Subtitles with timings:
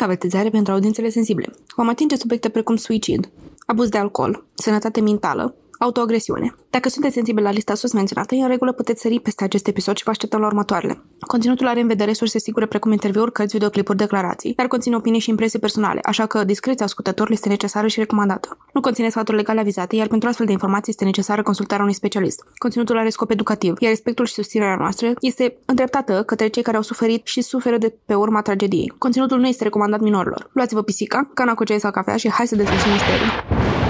[0.00, 1.52] mică avertizare pentru audiențele sensibile.
[1.76, 3.30] Vom atinge subiecte precum suicid,
[3.66, 6.54] abuz de alcool, sănătate mentală, autoagresiune.
[6.70, 10.04] Dacă sunteți sensibili la lista sus menționată, în regulă puteți sări peste acest episod și
[10.04, 11.02] vă așteptăm la următoarele.
[11.20, 15.30] Conținutul are în vedere surse sigure precum interviuri, cărți, videoclipuri, declarații, dar conține opinii și
[15.30, 18.56] impresii personale, așa că discreția ascultătorului este necesară și recomandată.
[18.72, 22.42] Nu conține sfaturi legale avizate, iar pentru astfel de informații este necesară consultarea unui specialist.
[22.58, 26.82] Conținutul are scop educativ, iar respectul și susținerea noastră este îndreptată către cei care au
[26.82, 28.92] suferit și suferă de pe urma tragediei.
[28.98, 30.50] Conținutul nu este recomandat minorilor.
[30.52, 33.89] Luați-vă pisica, cana cu ceai sau cafea și hai să deslușim misteriul.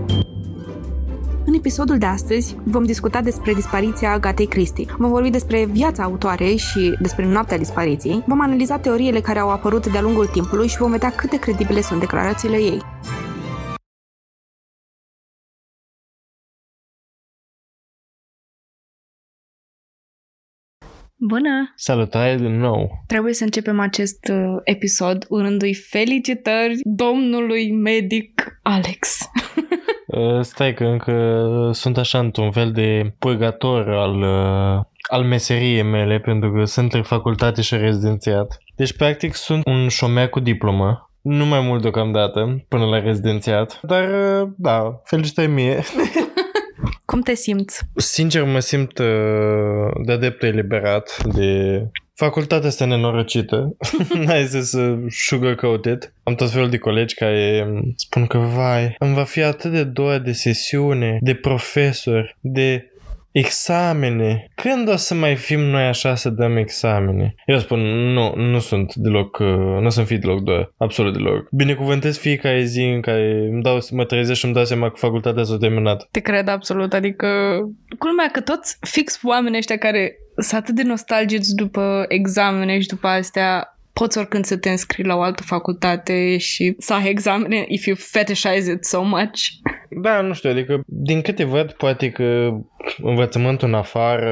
[1.51, 4.85] În episodul de astăzi vom discuta despre dispariția Agatei Christie.
[4.97, 8.23] Vom vorbi despre viața autoarei și despre noaptea dispariției.
[8.27, 11.81] Vom analiza teoriile care au apărut de-a lungul timpului și vom vedea cât de credibile
[11.81, 12.81] sunt declarațiile ei.
[21.15, 21.73] Bună!
[21.75, 23.03] Salutare din nou!
[23.07, 29.17] Trebuie să începem acest uh, episod urându-i felicitări domnului medic Alex.
[30.11, 36.19] Uh, Stai că încă sunt așa într-un fel de purgator al, uh, al meseriei mele
[36.19, 38.57] pentru că sunt în facultate și rezidențiat.
[38.75, 41.09] Deci practic sunt un șomer cu diplomă.
[41.21, 43.79] Nu mai mult deocamdată, până la rezidențiat.
[43.81, 45.83] Dar, uh, da, felicitări mie.
[47.05, 47.83] Cum te simți?
[47.95, 51.81] Sincer, mă simt uh, de adeptul eliberat de
[52.25, 53.75] facultatea asta nenorocită.
[54.25, 56.13] N-ai zis uh, sugar-coated.
[56.23, 60.17] Am tot felul de colegi care spun că, vai, îmi va fi atât de dor
[60.17, 62.90] de sesiune, de profesori, de
[63.31, 64.47] examene.
[64.55, 67.35] Când o să mai fim noi așa să dăm examene?
[67.45, 67.79] Eu spun,
[68.13, 69.47] nu, nu sunt deloc, uh,
[69.81, 71.47] nu sunt fi deloc doar, absolut deloc.
[71.51, 75.43] Binecuvântez fiecare zi în care îmi dau, mă trezesc și îmi dau seama că facultatea
[75.43, 76.07] s-a terminat.
[76.11, 77.27] Te cred absolut, adică
[77.97, 83.07] culmea că toți fix oamenii ăștia care sunt atât de nostalgici după examene și după
[83.07, 87.85] astea poți oricând să te înscrii la o altă facultate și să ai examene if
[87.85, 89.39] you fetishize it so much.
[89.89, 92.49] Da, nu știu, adică din câte văd, poate că
[93.01, 94.31] învățământul în afară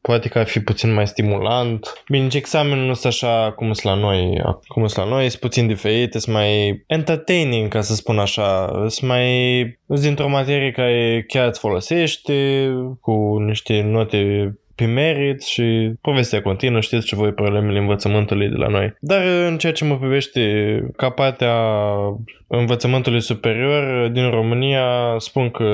[0.00, 2.02] poate că ar fi puțin mai stimulant.
[2.08, 4.40] Bine, nici examenul nu sunt așa cum sunt la noi.
[4.66, 8.66] Cum sunt la noi, sunt puțin diferite, sunt mai entertaining, ca să spun așa.
[8.88, 9.78] Sunt mai...
[9.86, 12.68] Sunt dintr-o materie care chiar îți folosește,
[13.00, 18.68] cu niște note pe merit și povestea continuă, știți ce voi problemele învățământului de la
[18.68, 18.94] noi.
[19.00, 20.40] Dar în ceea ce mă privește
[20.96, 21.54] ca partea
[22.46, 25.64] învățământului superior din România, spun că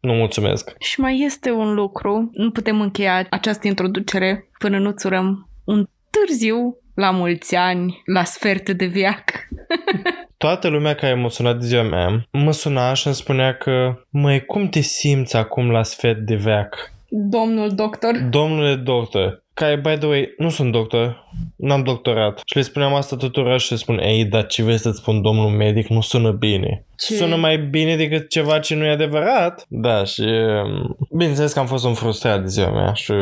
[0.00, 0.74] nu mulțumesc.
[0.78, 6.76] Și mai este un lucru, nu putem încheia această introducere până nu-ți țurăm un târziu
[6.94, 9.30] la mulți ani, la sfert de viac.
[10.36, 14.44] Toată lumea care m-a sunat de ziua mea mă suna și îmi spunea că măi,
[14.44, 16.92] cum te simți acum la sfert de veac?
[17.10, 18.28] Domnul doctor.
[18.30, 21.24] Domnule doctor, care, by the way, nu sunt doctor,
[21.56, 22.40] n-am doctorat.
[22.44, 25.50] Și le spuneam asta tuturor și le spun, ei, dar ce vrei să-ți spun domnul
[25.50, 26.84] medic, nu sună bine.
[26.96, 27.14] Ce?
[27.14, 29.66] Sună mai bine decât ceva ce nu e adevărat.
[29.68, 33.12] Da, și um, bineînțeles că am fost un frustrat de ziua mea și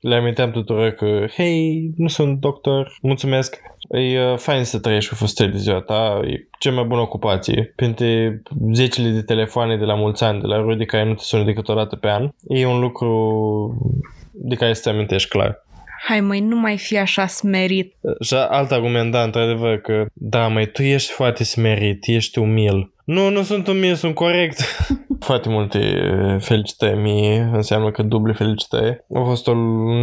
[0.00, 3.60] le aminteam tuturor că, hei, nu sunt doctor, mulțumesc.
[3.90, 7.72] E uh, fain să trăiești cu frustrări de ziua ta, e cea mai bună ocupație.
[7.76, 11.44] Printre zecile de telefoane de la mulți ani, de la rude care nu te sună
[11.44, 13.10] decât o dată pe an, e un lucru
[14.44, 15.64] de care să te amintești clar.
[16.06, 17.94] Hai măi, nu mai fi așa smerit.
[18.20, 22.92] Și alt argument, da, într-adevăr, că da, mai tu ești foarte smerit, ești umil.
[23.04, 24.60] Nu, nu sunt umil, sunt corect.
[25.22, 25.78] foarte multe
[26.40, 29.04] felicitări mie, înseamnă că duble felicitări.
[29.14, 29.58] A fost un,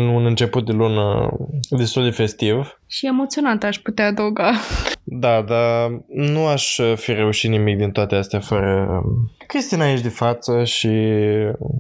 [0.07, 1.29] un început de lună
[1.69, 2.79] destul de festiv.
[2.87, 4.51] Și emoționant aș putea adăuga.
[5.03, 9.01] Da, dar nu aș fi reușit nimic din toate astea fără
[9.51, 10.89] Cristina aici de față și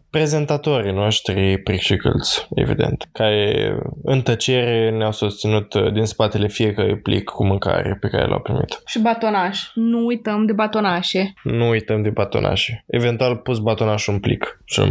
[0.09, 7.97] prezentatorii noștri pricicălți, evident, care în tăcere ne-au susținut din spatele fiecărui plic cu mâncare
[8.01, 8.81] pe care l-au primit.
[8.85, 9.59] Și batonaș.
[9.73, 11.33] Nu uităm de batonașe.
[11.43, 12.83] Nu uităm de batonașe.
[12.87, 14.81] Eventual pus batonașul în plic și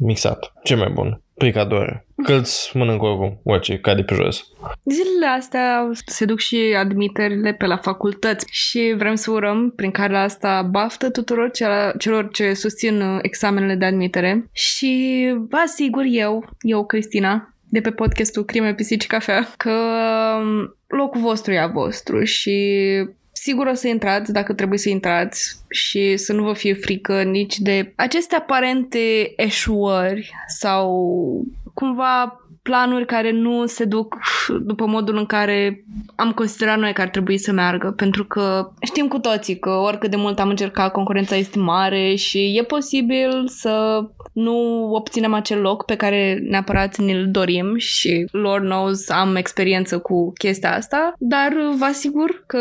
[0.00, 0.52] mixat.
[0.62, 1.20] Ce mai bun.
[1.34, 2.04] Pricador.
[2.22, 4.46] Câți mănânc oricum, orice, cade pe jos.
[4.84, 10.16] Zilele astea se duc și admiterile pe la facultăți și vrem să urăm prin care
[10.16, 11.50] asta baftă tuturor
[11.98, 18.44] celor ce susțin examenele de admitere și vă asigur eu, eu Cristina, de pe podcastul
[18.44, 19.70] Crime, Pisici, Cafea că
[20.40, 22.54] um, locul vostru e a vostru și
[23.36, 27.58] sigur o să intrați dacă trebuie să intrați și să nu vă fie frică nici
[27.58, 30.90] de aceste aparente eșuări sau
[31.74, 34.16] cumva planuri care nu se duc
[34.60, 35.84] după modul în care
[36.16, 40.10] am considerat noi că ar trebui să meargă, pentru că știm cu toții că oricât
[40.10, 45.84] de mult am încercat, concurența este mare și e posibil să nu obținem acel loc
[45.84, 51.84] pe care neapărat ne-l dorim și Lord knows am experiență cu chestia asta, dar vă
[51.84, 52.60] asigur că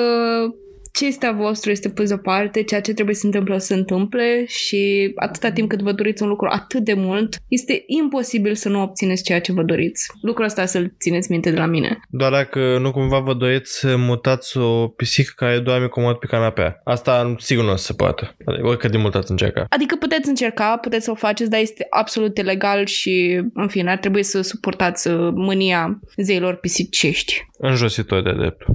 [0.95, 3.73] ce este a vostru este pus deoparte, ceea ce trebuie să se întâmple să se
[3.73, 8.69] întâmple și atâta timp cât vă doriți un lucru atât de mult, este imposibil să
[8.69, 10.07] nu obțineți ceea ce vă doriți.
[10.21, 11.99] Lucrul ăsta să-l țineți minte de la mine.
[12.09, 16.81] Doar dacă nu cumva vă doriți să mutați o pisică care doarme comod pe canapea.
[16.83, 18.35] Asta sigur nu o să se poate.
[18.45, 19.65] Adică oricât de mult ați încerca.
[19.69, 23.97] Adică puteți încerca, puteți să o faceți, dar este absolut ilegal și, în fine, ar
[23.97, 27.45] trebui să suportați mânia zeilor pisicești.
[27.57, 28.65] Înjositor de drept.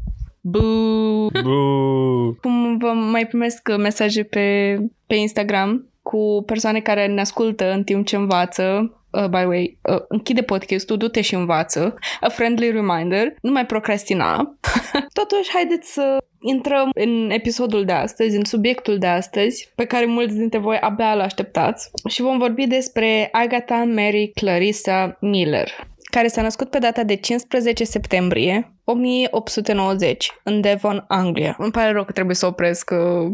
[0.40, 1.31] Buu!
[1.42, 2.37] Buu!
[2.40, 4.76] Cum vă mai primesc mesaje pe,
[5.06, 9.78] pe Instagram cu persoane care ne ascultă în timp ce învață Uh, by the way,
[9.82, 11.94] uh, închide podcastul, du-te și învață.
[12.20, 14.58] A friendly reminder, nu mai procrastina.
[15.20, 20.37] Totuși, haideți să intrăm în episodul de astăzi, în subiectul de astăzi, pe care mulți
[20.37, 21.90] dintre voi abia îl așteptați.
[22.08, 27.84] Și vom vorbi despre Agatha Mary Clarissa Miller care s-a născut pe data de 15
[27.84, 31.56] septembrie 1890 în Devon, Anglia.
[31.58, 33.32] Îmi pare rău că trebuie să opresc uh,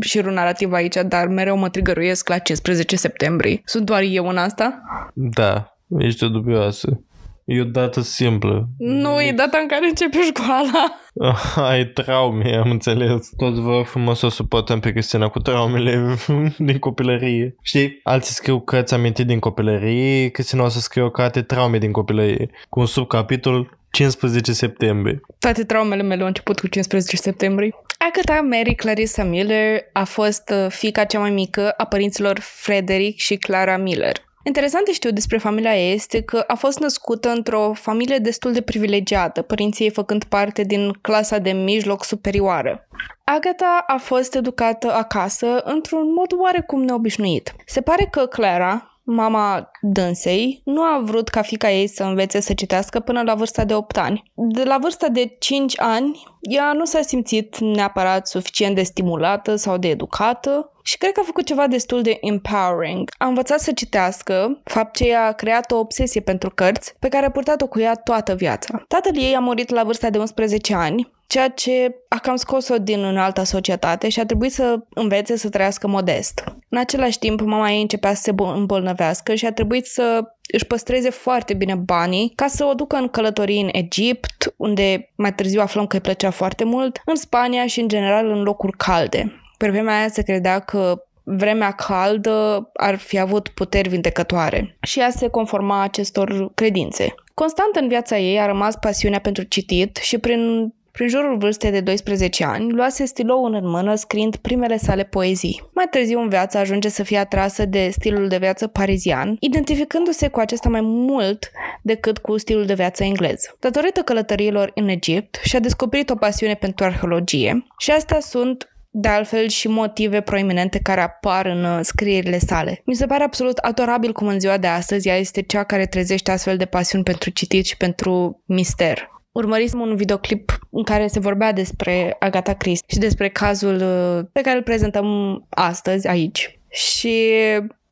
[0.00, 3.60] șirul narrativ aici, dar mereu mă trigăruiesc la 15 septembrie.
[3.64, 4.82] Sunt doar eu în asta?
[5.14, 7.02] Da, ești o dubioasă.
[7.50, 8.68] E o dată simplă.
[8.78, 11.00] Nu, e data în care începe școala.
[11.70, 13.30] Ai traume, am înțeles.
[13.36, 16.16] Toți vă frumos o suportăm pe Cristina cu traumele
[16.68, 17.56] din copilărie.
[17.62, 21.92] Știi, alții scriu cărți amintiri din copilărie, Cristina o să scriu o carte traume din
[21.92, 25.20] copilărie, cu un subcapitol 15 septembrie.
[25.38, 27.74] Toate traumele mele au început cu 15 septembrie.
[27.98, 33.36] Agatha Mary Clarissa Miller a fost uh, fica cea mai mică a părinților Frederick și
[33.36, 34.26] Clara Miller.
[34.42, 38.60] Interesant de știu despre familia ei este că a fost născută într-o familie destul de
[38.60, 42.88] privilegiată, părinții ei făcând parte din clasa de mijloc superioară.
[43.24, 47.54] Agatha a fost educată acasă într-un mod oarecum neobișnuit.
[47.66, 52.54] Se pare că Clara, mama dânsei, nu a vrut ca fica ei să învețe să
[52.54, 54.22] citească până la vârsta de 8 ani.
[54.34, 59.76] De la vârsta de 5 ani, ea nu s-a simțit neapărat suficient de stimulată sau
[59.76, 63.10] de educată și cred că a făcut ceva destul de empowering.
[63.18, 67.30] A învățat să citească, fapt ce a creat o obsesie pentru cărți pe care a
[67.30, 68.84] purtat-o cu ea toată viața.
[68.88, 73.04] Tatăl ei a murit la vârsta de 11 ani, ceea ce a cam scos-o din
[73.04, 76.44] înalta societate și a trebuit să învețe să trăiască modest.
[76.68, 80.22] În același timp, mama ei începea să se îmbolnăvească și a trebuit să
[80.52, 85.34] își păstreze foarte bine banii ca să o ducă în călătorii în Egipt, unde mai
[85.34, 89.40] târziu aflăm că îi plăcea foarte mult, în Spania și în general în locuri calde.
[89.56, 95.10] Pe vremea aia se credea că vremea caldă ar fi avut puteri vindecătoare și ea
[95.10, 97.14] se conforma acestor credințe.
[97.34, 101.80] Constant în viața ei a rămas pasiunea pentru citit și prin prin jurul vârstei de
[101.80, 105.62] 12 ani, luase stiloul în mână scriind primele sale poezii.
[105.74, 110.40] Mai târziu în viață ajunge să fie atrasă de stilul de viață parizian, identificându-se cu
[110.40, 111.50] acesta mai mult
[111.82, 113.54] decât cu stilul de viață englez.
[113.60, 119.48] Datorită călătoriilor în Egipt, și-a descoperit o pasiune pentru arheologie și astea sunt de altfel
[119.48, 122.82] și motive proeminente care apar în uh, scrierile sale.
[122.84, 126.30] Mi se pare absolut adorabil cum în ziua de astăzi ea este cea care trezește
[126.30, 129.16] astfel de pasiuni pentru citit și pentru mister.
[129.38, 134.40] Urmărisem un videoclip în care se vorbea despre Agatha Christie și despre cazul uh, pe
[134.40, 135.06] care îl prezentăm
[135.48, 136.60] astăzi aici.
[136.68, 137.32] Și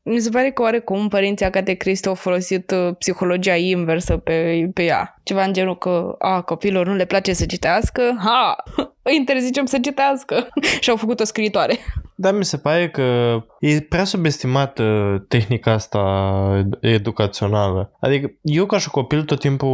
[0.08, 4.82] mi se pare că oarecum părinții Agatha Christie au folosit uh, psihologia inversă pe, pe
[4.82, 5.20] ea.
[5.22, 8.56] Ceva în genul că, a, copilor nu le place să citească, ha,
[9.02, 10.48] îi interzicem să citească.
[10.80, 11.78] și au făcut o scriitoare.
[12.14, 14.84] Da, mi se pare că e prea subestimată
[15.28, 17.92] tehnica asta educațională.
[18.00, 19.68] Adică eu ca și copil tot timpul,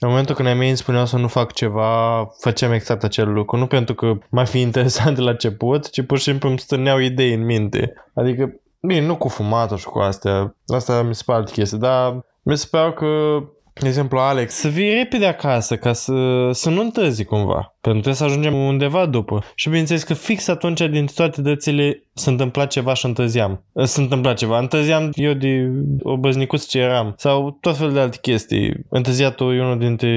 [0.00, 3.56] în momentul când ai mei îmi spuneau să nu fac ceva, făceam exact acel lucru.
[3.56, 6.98] Nu pentru că m-a fi interesant de la început, ci pur și simplu îmi stârneau
[6.98, 7.92] idei în minte.
[8.14, 8.54] Adică,
[8.86, 10.56] bine, nu cu fumatul și cu astea.
[10.66, 13.38] Asta mi se pare altă chestie, dar mi se pare că
[13.80, 17.76] de exemplu, Alex, să vii repede acasă ca să, să nu întârzi cumva.
[17.80, 19.44] Pentru că să ajungem undeva după.
[19.54, 23.64] Și bineînțeles că fix atunci din toate dățile s-a întâmplat ceva și întârziam.
[23.82, 24.58] S-a întâmplat ceva.
[24.58, 25.70] Întârziam eu de
[26.02, 27.14] o băznicuță ce eram.
[27.16, 28.74] Sau tot fel de alte chestii.
[28.88, 30.08] Întârziatul e unul dintre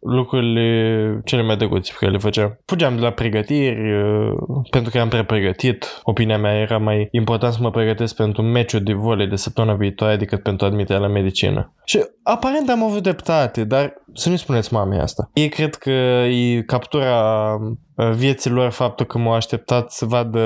[0.00, 2.58] lucrurile cele mai drăguțe pe care le făceam.
[2.64, 4.32] Fugeam de la pregătiri, uh,
[4.70, 6.00] pentru că am prea pregătit.
[6.02, 10.16] Opinia mea era mai important să mă pregătesc pentru meciul de volei de săptămâna viitoare
[10.16, 11.72] decât pentru admiterea la medicină.
[11.84, 15.30] Și apa aparent am avut dreptate, dar să nu spuneți mamei asta.
[15.32, 17.54] Ei cred că e captura
[17.94, 20.40] uh, vieții lor faptul că m-au așteptat să vadă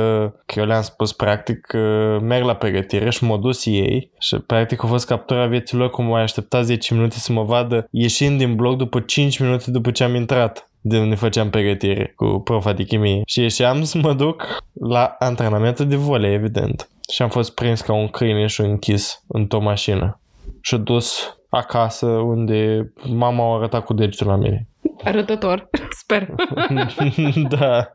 [0.47, 4.83] că eu le-am spus practic că merg la pregătire și m-au dus ei și practic
[4.85, 8.55] a fost captura vieții lor cum m-au așteptat 10 minute să mă vadă ieșind din
[8.55, 12.83] bloc după 5 minute după ce am intrat de unde făceam pregătire cu profa de
[12.83, 13.23] chimie.
[13.27, 16.89] Și ieșeam să mă duc la antrenamentul de volei, evident.
[17.13, 20.21] Și am fost prins ca un câine și închis într-o mașină.
[20.61, 24.67] Și dus acasă unde mama a arătat cu degetul la mine.
[25.05, 25.69] Arătător,
[26.03, 26.29] sper.
[27.59, 27.87] da.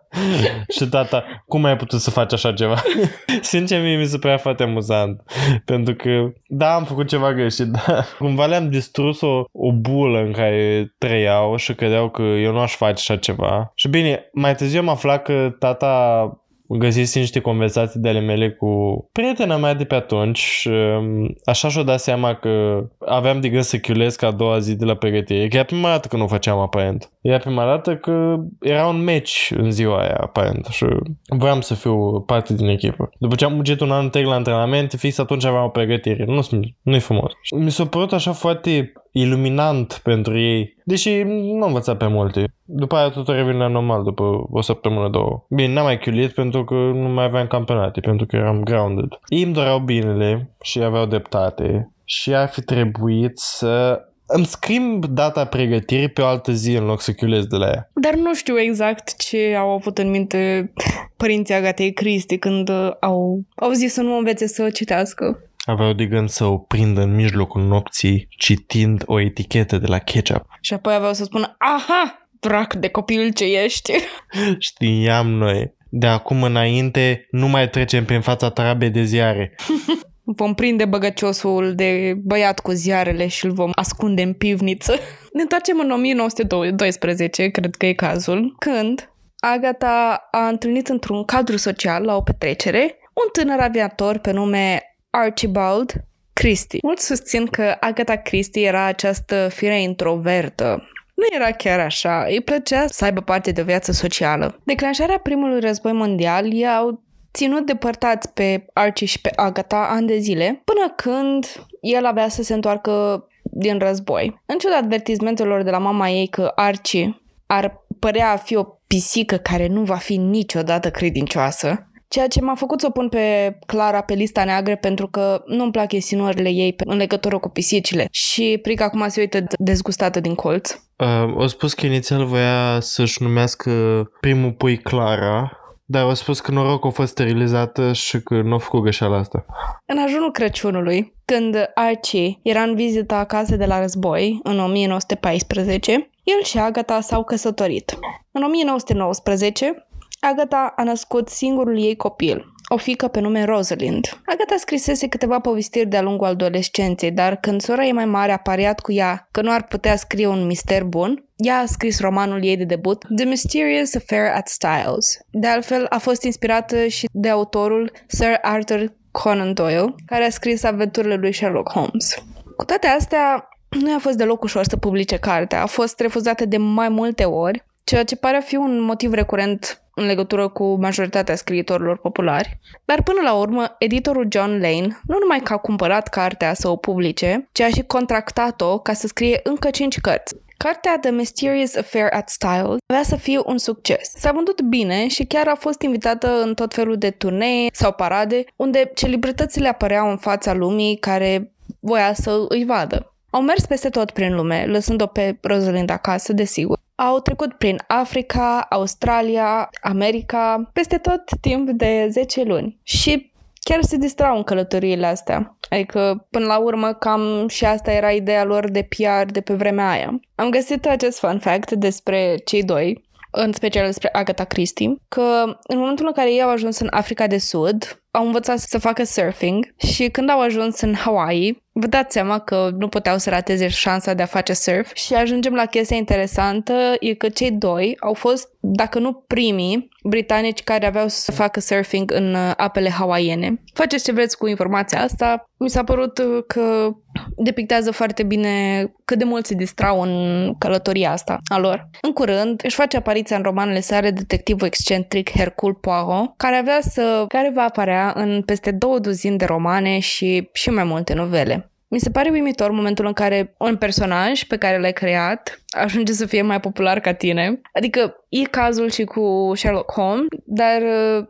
[0.70, 2.76] Și tata, cum ai putut să faci așa ceva?
[3.42, 5.22] Sincer, mie mi se părea foarte amuzant.
[5.66, 8.04] Pentru că, da, am făcut ceva greșit, da.
[8.18, 12.76] Cumva le-am distrus o, o bulă în care trăiau și credeau că eu nu aș
[12.76, 13.72] face așa ceva.
[13.76, 16.32] Și bine, mai târziu am aflat că tata
[16.70, 18.70] găsise niște conversații de ale mele cu
[19.12, 23.64] prietena mea de pe atunci și um, așa și-o dat seama că aveam de gând
[23.64, 25.48] să chiulesc a doua zi de la pregătire.
[25.48, 27.12] Chiar prima dată că nu o făceam aparent.
[27.22, 30.86] Era prima dată că era un match în ziua aia aparent și
[31.28, 33.10] vreau să fiu parte din echipă.
[33.20, 36.26] După ce am mugit un an întreg la antrenament, fix atunci aveam o pregătire.
[36.26, 36.42] Nu,
[36.82, 37.32] nu-i frumos.
[37.56, 40.76] Mi s-a părut așa foarte iluminant pentru ei.
[40.84, 42.44] Deși nu am învățat pe multe.
[42.64, 45.46] După aia totul revine la normal după o săptămână, două.
[45.50, 49.08] Bine, n-am mai chiulit pentru că nu mai aveam campionate, pentru că eram grounded.
[49.28, 55.46] Ei îmi doreau binele și aveau dreptate și ar fi trebuit să îmi schimb data
[55.46, 57.90] pregătirii pe o altă zi în loc să chiulez de la ea.
[57.94, 60.72] Dar nu știu exact ce au avut în minte
[61.18, 66.30] părinții Agatei Cristi când au, au zis să nu învețe să citească aveau de gând
[66.30, 70.46] să o prindă în mijlocul nopții citind o etichetă de la ketchup.
[70.62, 73.94] Și apoi aveau să spună, aha, drac de copil ce ești.
[74.60, 75.76] Știam noi.
[75.90, 79.56] De acum înainte nu mai trecem prin fața trabei de ziare.
[80.40, 84.94] Vom prinde băgăciosul de băiat cu ziarele și îl vom ascunde în pivniță.
[85.34, 92.04] Ne întoarcem în 1912, cred că e cazul, când Agata a întâlnit într-un cadru social
[92.04, 95.94] la o petrecere un tânăr aviator pe nume Archibald
[96.34, 96.80] Christie.
[96.84, 100.88] Mulți susțin că Agatha Christie era această fire introvertă,
[101.18, 104.60] nu era chiar așa, îi plăcea să aibă parte de o viață socială.
[104.64, 110.62] Declanșarea primului război mondial i-au ținut depărtați pe Archie și pe Agatha ani de zile,
[110.66, 111.46] până când
[111.82, 114.42] el avea să se întoarcă din război.
[114.46, 119.36] În ciuda advertizmentelor de la mama ei că Archie ar părea a fi o pisică
[119.38, 124.02] care nu va fi niciodată credincioasă, Ceea ce m-a făcut să o pun pe Clara
[124.02, 128.08] pe lista neagră pentru că nu-mi plac insinuările ei în legătură cu pisicile.
[128.12, 130.72] Și Prica acum se uită dezgustată din colț.
[130.98, 133.72] Uh, o spus că inițial voia să-și numească
[134.20, 135.52] primul pui Clara,
[135.86, 139.46] dar au spus că noroc a fost sterilizată și că nu a făcut greșeala asta.
[139.86, 146.44] În ajunul Crăciunului, când Archie era în vizită acasă de la război, în 1914, el
[146.44, 147.98] și Agatha s-au căsătorit.
[148.32, 149.87] În 1919,
[150.20, 154.22] Agatha a născut singurul ei copil, o fică pe nume Rosalind.
[154.26, 158.80] Agatha scrisese câteva povestiri de-a lungul adolescenței, dar când sora ei mai mare a pariat
[158.80, 162.58] cu ea că nu ar putea scrie un mister bun, ea a scris romanul ei
[162.58, 165.20] de debut, The Mysterious Affair at Styles.
[165.32, 170.64] De altfel, a fost inspirată și de autorul Sir Arthur Conan Doyle, care a scris
[170.64, 172.16] aventurile lui Sherlock Holmes.
[172.58, 175.62] Cu toate astea, nu i-a fost deloc ușor să publice cartea.
[175.62, 179.82] A fost refuzată de mai multe ori, ceea ce pare a fi un motiv recurent
[179.94, 182.60] în legătură cu majoritatea scriitorilor populari.
[182.86, 186.76] Dar până la urmă, editorul John Lane nu numai că a cumpărat cartea să o
[186.76, 190.36] publice, ci a și contractat-o ca să scrie încă cinci cărți.
[190.58, 194.12] Cartea The Mysterious Affair at Styles avea să fie un succes.
[194.16, 198.44] S-a vândut bine și chiar a fost invitată în tot felul de turnee sau parade,
[198.56, 203.14] unde celebritățile apăreau în fața lumii care voia să îi vadă.
[203.30, 206.86] Au mers peste tot prin lume, lăsând-o pe Rosalind acasă, desigur.
[207.00, 212.80] Au trecut prin Africa, Australia, America, peste tot timp de 10 luni.
[212.84, 215.58] Și chiar se distrau în călătoriile astea.
[215.70, 219.90] Adică, până la urmă, cam și asta era ideea lor de PR de pe vremea
[219.90, 220.20] aia.
[220.36, 225.78] Am găsit acest fun fact despre cei doi, în special despre Agatha Christie, că în
[225.78, 229.74] momentul în care ei au ajuns în Africa de Sud, au învățat să facă surfing
[229.78, 234.14] și când au ajuns în Hawaii, vă dați seama că nu puteau să rateze șansa
[234.14, 238.50] de a face surf și ajungem la chestia interesantă, e că cei doi au fost,
[238.60, 243.62] dacă nu primii, britanici care aveau să facă surfing în uh, apele hawaiene.
[243.74, 245.44] Faceți ce vreți cu informația asta.
[245.58, 246.90] Mi s-a părut uh, că
[247.38, 251.90] depictează foarte bine cât de mult se distrau în călătoria asta a lor.
[252.02, 257.26] În curând își face apariția în romanele sale detectivul excentric Hercule Poirot, care avea să,
[257.28, 261.72] care va apărea în peste două duzini de romane și și mai multe novele.
[261.88, 266.26] Mi se pare uimitor momentul în care un personaj pe care l-ai creat ajunge să
[266.26, 267.62] fie mai popular ca tine.
[267.74, 271.26] Adică e cazul și cu Sherlock Holmes, dar uh,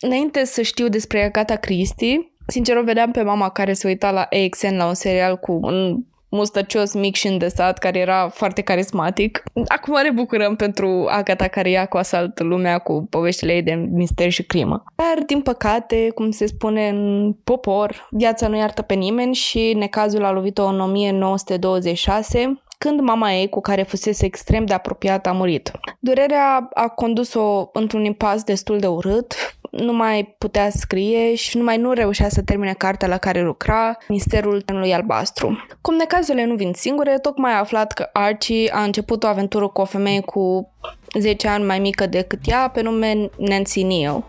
[0.00, 4.28] înainte să știu despre Agatha Christie, sincer o vedeam pe mama care se uita la
[4.44, 6.04] AXN la un serial cu un
[6.36, 9.42] mustăcios mic și îndesat, care era foarte carismatic.
[9.66, 14.30] Acum ne bucurăm pentru Agatha care ia cu asalt lumea cu poveștile ei de mister
[14.30, 14.84] și crimă.
[14.94, 20.24] Dar, din păcate, cum se spune în popor, viața nu iartă pe nimeni și necazul
[20.24, 25.70] a lovit-o în 1926, când mama ei, cu care fusese extrem de apropiată, a murit.
[25.98, 31.92] Durerea a condus-o într-un impas destul de urât, nu mai putea scrie și numai nu
[31.92, 35.66] reușea să termine cartea la care lucra, Misterul Trenului Albastru.
[35.80, 39.80] Cum necazurile nu vin singure, tocmai a aflat că Archie a început o aventură cu
[39.80, 40.72] o femeie cu
[41.18, 44.24] 10 ani mai mică decât ea, pe nume Nancy Neal.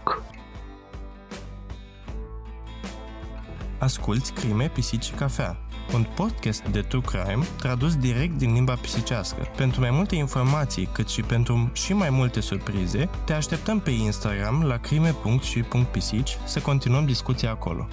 [3.80, 5.58] Asculți Crime, Pisici și Cafea,
[5.94, 9.48] un podcast de true crime tradus direct din limba pisicească.
[9.56, 14.64] Pentru mai multe informații, cât și pentru și mai multe surprize, te așteptăm pe Instagram
[14.64, 17.88] la crime.și.pisici să continuăm discuția acolo.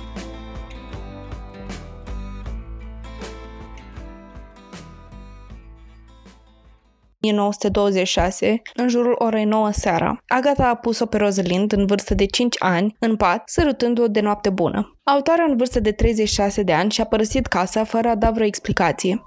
[7.31, 10.19] 1926, în jurul orei 9 seara.
[10.27, 14.51] Agatha a pus-o pe Rosalind, în vârstă de 5 ani, în pat, sărutându-o de noapte
[14.51, 14.99] bună.
[15.03, 19.23] Autoarea, în vârstă de 36 de ani, și-a părăsit casa fără a da vreo explicație.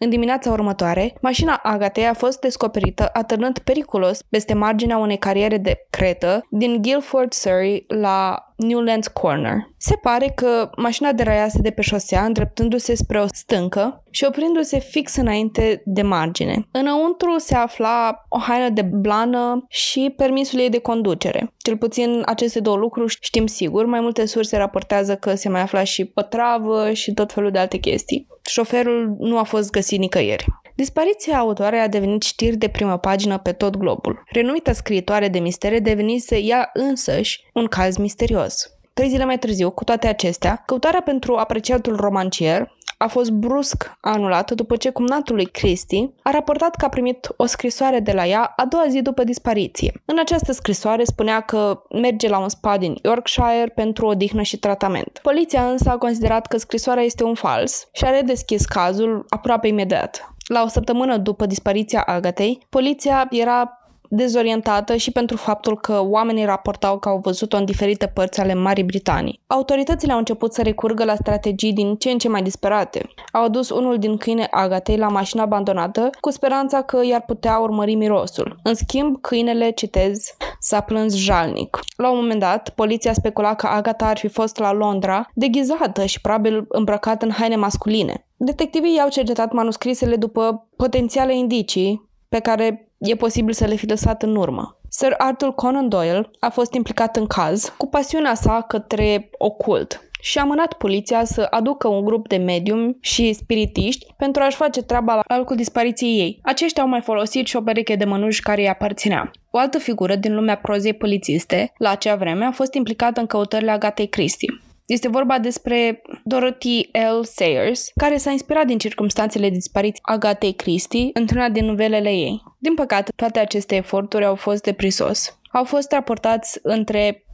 [0.00, 5.86] În dimineața următoare, mașina Agatei a fost descoperită atârnând periculos peste marginea unei cariere de
[5.90, 9.56] cretă din Guildford, Surrey, la Newlands Corner.
[9.76, 15.16] Se pare că mașina deraiase de pe șosea, îndreptându-se spre o stâncă și oprindu-se fix
[15.16, 16.68] înainte de margine.
[16.70, 21.52] Înăuntru se afla o haină de blană și permisul ei de conducere.
[21.56, 23.86] Cel puțin aceste două lucruri știm sigur.
[23.86, 27.76] Mai multe surse raportează că se mai afla și pătravă și tot felul de alte
[27.76, 28.26] chestii.
[28.48, 30.46] Șoferul nu a fost găsit nicăieri.
[30.74, 34.22] Dispariția autoarei a devenit știri de primă pagină pe tot globul.
[34.30, 38.77] Renumită scriitoare de mistere devenise ea însăși un caz misterios.
[38.98, 44.54] Trei zile mai târziu, cu toate acestea, căutarea pentru apreciatul romancier a fost brusc anulată
[44.54, 48.52] după ce cumnatul lui Christie a raportat că a primit o scrisoare de la ea
[48.56, 49.92] a doua zi după dispariție.
[50.04, 55.18] În această scrisoare spunea că merge la un spa din Yorkshire pentru odihnă și tratament.
[55.22, 60.32] Poliția însă a considerat că scrisoarea este un fals și a redeschis cazul aproape imediat.
[60.48, 63.77] La o săptămână după dispariția Agatei, poliția era
[64.08, 68.84] dezorientată și pentru faptul că oamenii raportau că au văzut-o în diferite părți ale Marii
[68.84, 69.40] Britanii.
[69.46, 73.08] Autoritățile au început să recurgă la strategii din ce în ce mai disperate.
[73.32, 77.94] Au adus unul din câine Agatei la mașina abandonată cu speranța că i-ar putea urmări
[77.94, 78.58] mirosul.
[78.62, 81.80] În schimb, câinele, citez, s-a plâns jalnic.
[81.96, 86.20] La un moment dat, poliția specula că Agata ar fi fost la Londra, deghizată și
[86.20, 88.26] probabil îmbrăcată în haine masculine.
[88.36, 94.22] Detectivii i-au cercetat manuscrisele după potențiale indicii pe care e posibil să le fi lăsat
[94.22, 94.78] în urmă.
[94.88, 100.38] Sir Arthur Conan Doyle a fost implicat în caz cu pasiunea sa către ocult și
[100.38, 105.22] a mânat poliția să aducă un grup de medium și spiritiști pentru a-și face treaba
[105.28, 106.40] la locul dispariției ei.
[106.42, 109.30] Aceștia au mai folosit și o pereche de mănuși care îi aparținea.
[109.50, 113.70] O altă figură din lumea prozei polițiste, la acea vreme, a fost implicată în căutările
[113.70, 114.60] Agatei Christie.
[114.88, 117.22] Este vorba despre Dorothy L.
[117.22, 122.42] Sayers, care s-a inspirat din circumstanțele dispariției Agatei Christie într-una din novelele ei.
[122.58, 125.38] Din păcate, toate aceste eforturi au fost de prisos.
[125.52, 127.24] Au fost raportați între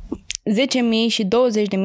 [1.06, 1.28] 10.000 și 20.000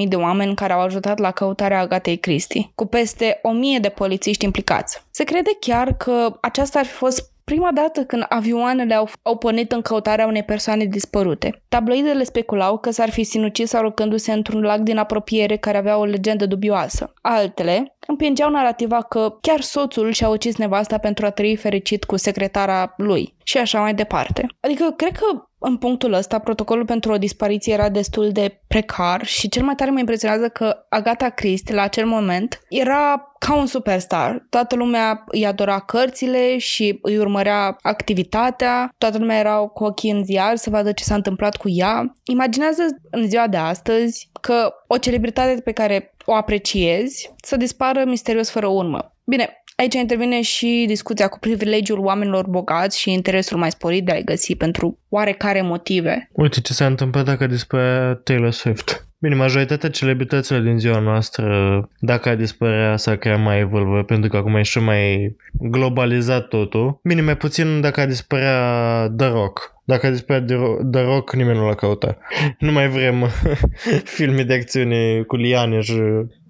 [0.08, 3.42] de oameni care au ajutat la căutarea Agatei Christie, cu peste
[3.76, 5.02] 1.000 de polițiști implicați.
[5.12, 9.72] Se crede chiar că aceasta ar fi fost prima dată când avioanele au, au pornit
[9.72, 11.62] în căutarea unei persoane dispărute.
[11.70, 16.46] Tabloidele speculau că s-ar fi sinucis aruncându-se într-un lac din apropiere care avea o legendă
[16.46, 17.14] dubioasă.
[17.22, 22.93] Altele împingeau narativa că chiar soțul și-a ucis nevasta pentru a trăi fericit cu secretara
[22.98, 24.48] lui și așa mai departe.
[24.60, 29.50] Adică, cred că în punctul ăsta, protocolul pentru o dispariție era destul de precar și
[29.50, 34.45] cel mai tare mă impresionează că Agatha Christie, la acel moment, era ca un superstar.
[34.50, 40.24] Toată lumea îi adora cărțile și îi urmărea activitatea, toată lumea era cu ochii în
[40.24, 42.13] ziar să vadă ce s-a întâmplat cu ea.
[42.24, 48.49] Imaginează în ziua de astăzi că o celebritate pe care o apreciezi să dispară misterios
[48.49, 49.15] fără urmă.
[49.23, 54.23] Bine, Aici intervine și discuția cu privilegiul oamenilor bogați și interesul mai sporit de a-i
[54.23, 56.30] găsi pentru oarecare motive.
[56.32, 59.08] Uite ce s-a întâmplat dacă dispărea Taylor Swift.
[59.21, 64.38] Bine, majoritatea celebrităților din ziua noastră, dacă a dispărea, s-ar crea mai evolvă, pentru că
[64.38, 66.99] acum e și mai globalizat totul.
[67.04, 69.79] Bine, mai puțin dacă a dispărea The Rock.
[69.89, 70.45] Dacă a dispărea
[70.91, 72.17] The Rock, nimeni nu l-a căutat.
[72.65, 73.30] Nu mai vrem
[74.15, 76.02] filme de acțiune cu liane și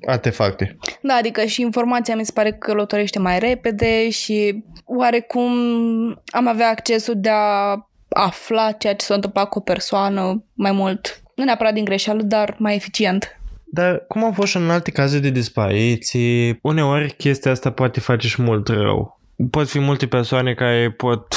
[0.07, 0.77] artefacte.
[1.01, 5.51] Da, adică și informația mi se pare că călătorește mai repede și oarecum
[6.25, 7.77] am avea accesul de a
[8.09, 12.55] afla ceea ce s-a întâmplat cu o persoană mai mult, nu neapărat din greșeală, dar
[12.57, 13.39] mai eficient.
[13.71, 18.27] Dar cum au fost și în alte cazuri de dispariții, uneori chestia asta poate face
[18.27, 19.18] și mult rău.
[19.49, 21.35] Pot fi multe persoane care pot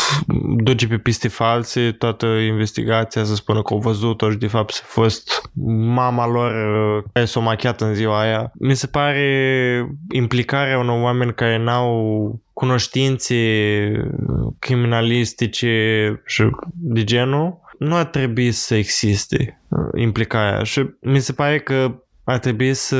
[0.56, 4.82] duce pe piste false toată investigația să spună că au văzut-o și de fapt să
[4.84, 5.50] fost
[5.94, 8.52] mama lor uh, care s-a machiat în ziua aia.
[8.58, 13.34] Mi se pare implicarea unor oameni care n-au cunoștințe
[14.58, 21.58] criminalistice și de genul nu ar trebui să existe uh, implicarea și mi se pare
[21.58, 22.96] că ar trebui să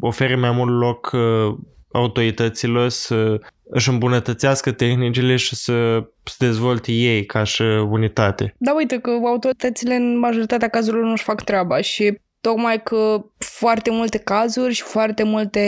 [0.00, 1.54] ofere mai mult loc uh,
[1.92, 3.40] autorităților să
[3.72, 8.54] își îmbunătățească tehnicile și să se dezvolte ei ca și unitate.
[8.58, 14.18] Da, uite că autoritățile în majoritatea cazurilor nu-și fac treaba și tocmai că foarte multe
[14.18, 15.62] cazuri și foarte multe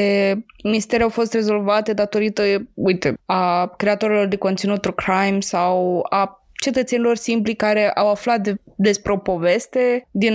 [0.64, 2.42] misteri au fost rezolvate datorită,
[2.74, 8.54] uite, a creatorilor de conținut true crime sau a cetățenilor simpli care au aflat de,
[8.76, 10.34] despre o poveste din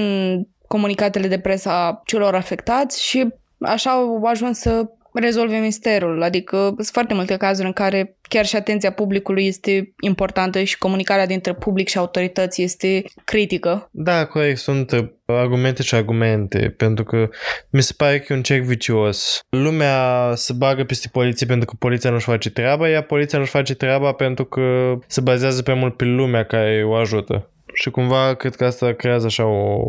[0.68, 3.28] comunicatele de presă a celor afectați și
[3.60, 6.24] așa au ajuns să rezolve misterul.
[6.24, 11.26] Adică sunt foarte multe cazuri în care chiar și atenția publicului este importantă și comunicarea
[11.26, 13.90] dintre public și autorități este critică.
[13.92, 17.30] Da, corect, sunt uh, argumente și argumente, pentru că
[17.70, 19.40] mi se pare că e un cerc vicios.
[19.50, 23.76] Lumea se bagă peste poliție pentru că poliția nu-și face treaba, iar poliția nu-și face
[23.76, 27.50] treaba pentru că se bazează pe mult pe lumea care o ajută.
[27.74, 29.84] Și cumva cred că asta creează așa o,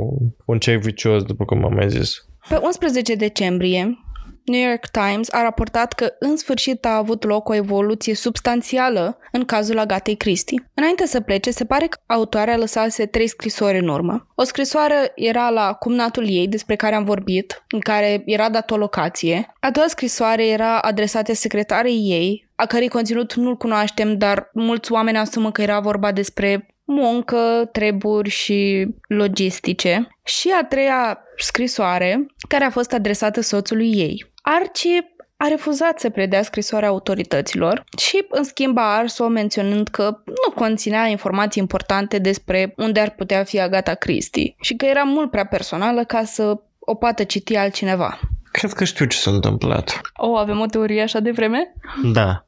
[0.45, 2.29] un cerc vicios, după cum am mai zis.
[2.49, 3.99] Pe 11 decembrie,
[4.44, 9.44] New York Times a raportat că în sfârșit a avut loc o evoluție substanțială în
[9.44, 10.70] cazul Agatei Christie.
[10.74, 14.26] Înainte să plece, se pare că autoarea lăsase trei scrisori în urmă.
[14.35, 18.76] O scrisoare era la cumnatul ei, despre care am vorbit, în care era dat o
[18.76, 19.53] locație.
[19.61, 25.18] A doua scrisoare era adresată secretarei ei, a cărei conținut nu-l cunoaștem, dar mulți oameni
[25.18, 30.09] asumă că era vorba despre muncă, treburi și logistice.
[30.24, 34.31] Și a treia scrisoare, care a fost adresată soțului ei.
[34.42, 40.53] Archie a refuzat să predea scrisoarea autorităților și, în schimb, a ars-o menționând că nu
[40.55, 45.46] conținea informații importante despre unde ar putea fi Agata Christie și că era mult prea
[45.46, 48.20] personală ca să o poată citi altcineva.
[48.53, 50.00] Cred că știu ce s-a întâmplat.
[50.16, 51.72] O, oh, avem o teorie așa de vreme?
[52.03, 52.44] Da.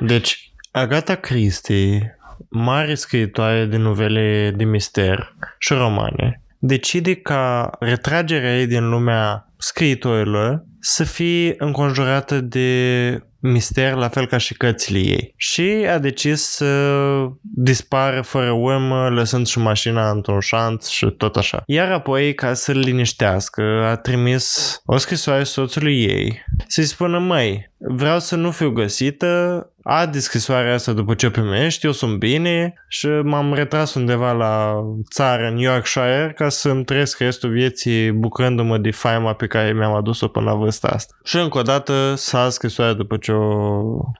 [0.00, 8.66] Deci, Agata Christie, mare scriitoare de novele de mister și romane, decide ca retragerea ei
[8.66, 15.34] din lumea scriitorilor să fie înconjurată de mister, la fel ca și cărțile ei.
[15.36, 16.94] Și a decis să
[17.40, 21.62] dispară fără urmă, lăsând și mașina într-un șanț și tot așa.
[21.66, 28.18] Iar apoi, ca să-l liniștească, a trimis o scrisoare soțului ei să-i spună, măi, vreau
[28.18, 33.54] să nu fiu găsită, a descrisoarea asta după ce primești, eu sunt bine și m-am
[33.54, 39.46] retras undeva la țară, în Yorkshire, ca să-mi trăiesc restul vieții bucurându-mă de faima pe
[39.46, 41.14] care mi-am adus-o până la vârsta asta.
[41.24, 43.62] Și încă o dată s-a scrisoarea după ce o,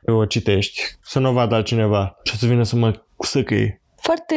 [0.05, 3.81] o citești, să nu o vadă altcineva și să vină să mă săcăi.
[4.01, 4.37] Foarte,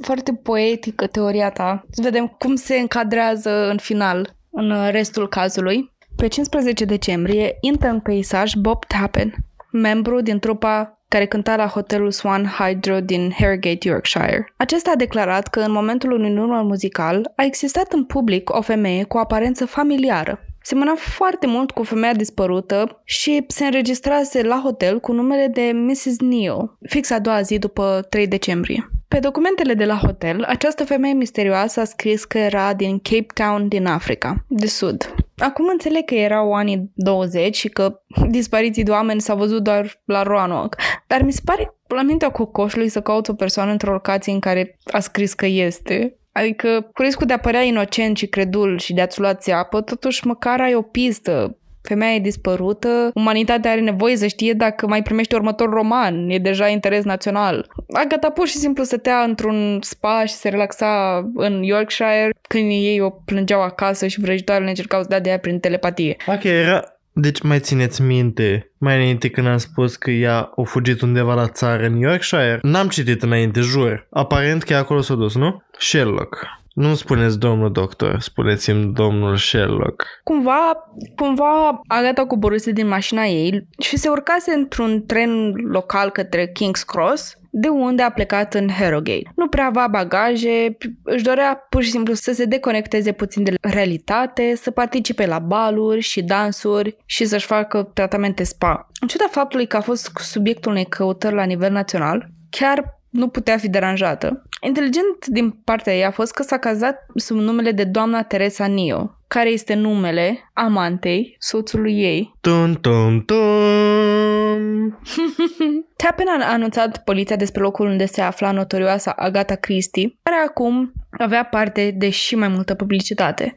[0.00, 1.84] foarte poetică teoria ta.
[1.90, 5.92] Să vedem cum se încadrează în final, în restul cazului.
[6.16, 9.34] Pe 15 decembrie intră în peisaj Bob Tappen,
[9.72, 14.52] membru din trupa care cânta la hotelul Swan Hydro din Harrogate, Yorkshire.
[14.56, 19.04] Acesta a declarat că în momentul unui număr muzical a existat în public o femeie
[19.04, 20.44] cu o aparență familiară.
[20.62, 26.18] Semăna foarte mult cu femeia dispărută și se înregistrase la hotel cu numele de Mrs.
[26.18, 28.90] Neal, fix a doua zi după 3 decembrie.
[29.14, 33.68] Pe documentele de la hotel, această femeie misterioasă a scris că era din Cape Town
[33.68, 35.14] din Africa, de sud.
[35.38, 40.22] Acum înțeleg că erau anii 20 și că dispariții de oameni s-au văzut doar la
[40.22, 44.40] Roanoke, dar mi se pare la mintea cocoșului să cauți o persoană într-o locație în
[44.40, 46.18] care a scris că este.
[46.32, 50.26] Adică, cu riscul de a părea inocent și credul și de a-ți lua apă, totuși
[50.26, 55.34] măcar ai o pistă, femeia e dispărută, umanitatea are nevoie să știe dacă mai primește
[55.34, 57.66] următorul roman, e deja interes național.
[57.92, 63.10] Agatha pur și simplu stătea într-un spa și se relaxa în Yorkshire când ei o
[63.10, 66.16] plângeau acasă și vrăjitoarele încercau să dea de ea prin telepatie.
[66.26, 71.00] Ok, era, deci mai țineți minte, mai înainte când am spus că ea a fugit
[71.00, 72.58] undeva la țară în Yorkshire?
[72.62, 74.06] N-am citit înainte, jur.
[74.10, 75.62] Aparent că acolo s-a dus, nu?
[75.78, 76.59] Sherlock.
[76.80, 80.06] Nu spuneți domnul doctor, spuneți-mi domnul Sherlock.
[80.24, 80.72] Cumva,
[81.16, 87.34] cumva Agatha coborâse din mașina ei și se urcase într-un tren local către King's Cross,
[87.50, 89.32] de unde a plecat în Harrogate.
[89.36, 94.54] Nu prea avea bagaje, își dorea pur și simplu să se deconecteze puțin de realitate,
[94.56, 98.88] să participe la baluri și dansuri și să-și facă tratamente spa.
[99.00, 103.56] În ciuda faptului că a fost subiectul unei căutări la nivel național, chiar nu putea
[103.56, 104.42] fi deranjată.
[104.60, 109.16] Inteligent din partea ei a fost că s-a cazat sub numele de doamna Teresa Nio,
[109.28, 112.34] care este numele amantei soțului ei.
[112.40, 114.98] Tum, tum, tum.
[115.96, 121.44] Tappen a anunțat poliția despre locul unde se afla notorioasa Agatha Christie, care acum avea
[121.44, 123.54] parte de și mai multă publicitate.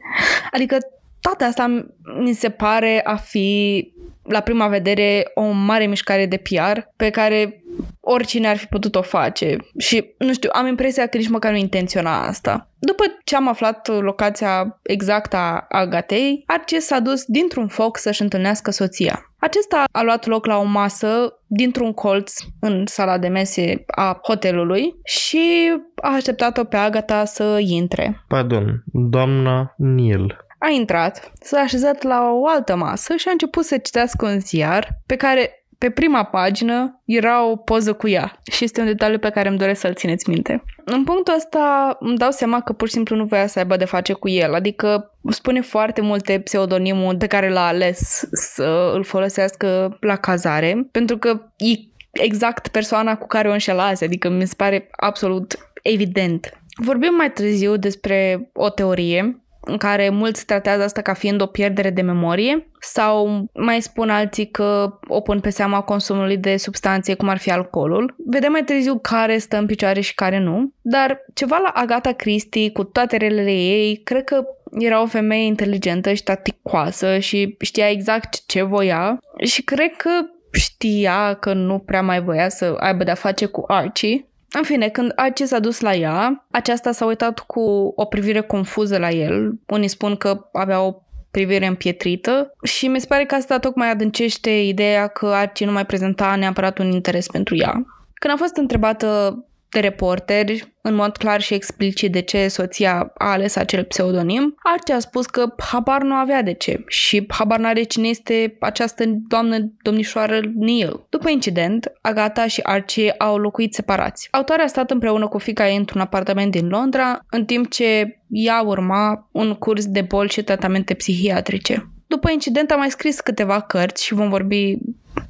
[0.52, 0.76] Adică
[1.20, 1.86] toate asta
[2.18, 7.63] mi se pare a fi la prima vedere o mare mișcare de PR pe care
[8.00, 11.56] oricine ar fi putut o face și, nu știu, am impresia că nici măcar nu
[11.56, 12.68] intenționa asta.
[12.78, 18.70] După ce am aflat locația exactă a Agatei, Arce s-a dus dintr-un foc să-și întâlnească
[18.70, 19.32] soția.
[19.38, 24.94] Acesta a luat loc la o masă dintr-un colț în sala de mese a hotelului
[25.04, 28.24] și a așteptat-o pe Agata să intre.
[28.28, 30.38] Pardon, doamna Neil.
[30.58, 35.00] A intrat, s-a așezat la o altă masă și a început să citească un ziar
[35.06, 39.30] pe care pe prima pagină era o poză cu ea și este un detaliu pe
[39.30, 40.62] care îmi doresc să-l țineți minte.
[40.84, 43.84] În punctul ăsta îmi dau seama că pur și simplu nu voia să aibă de
[43.84, 49.96] face cu el, adică spune foarte multe pseudonimul pe care l-a ales să îl folosească
[50.00, 51.72] la cazare, pentru că e
[52.12, 56.58] exact persoana cu care o înșelase, adică mi se pare absolut evident.
[56.76, 61.90] Vorbim mai târziu despre o teorie în care mulți tratează asta ca fiind o pierdere
[61.90, 67.28] de memorie sau mai spun alții că o pun pe seama consumului de substanțe cum
[67.28, 68.14] ar fi alcoolul.
[68.26, 72.70] Vedem mai târziu care stă în picioare și care nu, dar ceva la Agatha Christie
[72.70, 74.44] cu toate relele ei, cred că
[74.78, 80.10] era o femeie inteligentă și taticoasă și știa exact ce voia și cred că
[80.52, 85.12] știa că nu prea mai voia să aibă de-a face cu Archie în fine, când
[85.14, 89.58] Archie s-a dus la ea, aceasta s-a uitat cu o privire confuză la el.
[89.66, 90.94] Unii spun că avea o
[91.30, 95.86] privire împietrită și mi se pare că asta tocmai adâncește ideea că Archie nu mai
[95.86, 97.72] prezenta neapărat un interes pentru ea.
[98.14, 103.30] Când a fost întrebată de reporteri, în mod clar și explicit de ce soția a
[103.30, 107.82] ales acel pseudonim, Archie a spus că habar nu avea de ce și habar n-are
[107.82, 111.06] cine este această doamnă domnișoară Neil.
[111.08, 114.28] După incident, Agata și Archie au locuit separați.
[114.30, 118.62] Autoarea a stat împreună cu fica ei într-un apartament din Londra, în timp ce ea
[118.62, 121.88] urma un curs de boli și tratamente psihiatrice.
[122.06, 124.76] După incident a mai scris câteva cărți și vom vorbi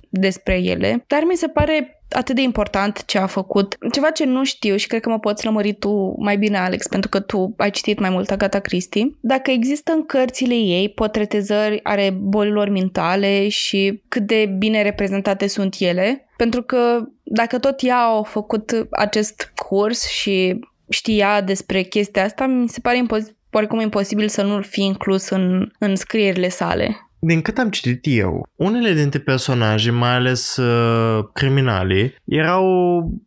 [0.08, 3.76] despre ele, dar mi se pare atât de important ce a făcut.
[3.92, 7.08] Ceva ce nu știu și cred că mă poți lămări tu mai bine, Alex, pentru
[7.08, 9.16] că tu ai citit mai mult Agatha Christie.
[9.20, 15.76] Dacă există în cărțile ei potretezări ale bolilor mentale și cât de bine reprezentate sunt
[15.78, 22.46] ele, pentru că dacă tot ea a făcut acest curs și știa despre chestia asta,
[22.46, 27.42] mi se pare impos- oricum imposibil să nu-l fi inclus în, în scrierile sale din
[27.42, 32.64] cât am citit eu, unele dintre personaje, mai ales uh, criminalii, erau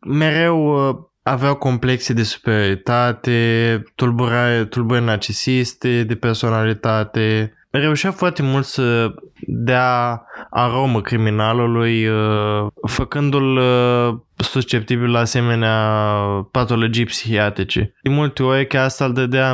[0.08, 7.52] mereu uh, aveau complexe de superioritate, tulburare, tulburări narcisiste de personalitate.
[7.70, 9.14] Reușea foarte mult să
[9.48, 15.78] dea aromă criminalului, uh, făcându-l uh, susceptibil la asemenea
[16.52, 17.94] patologii psihiatrice.
[18.02, 19.50] De multe ori chiar asta îl dădea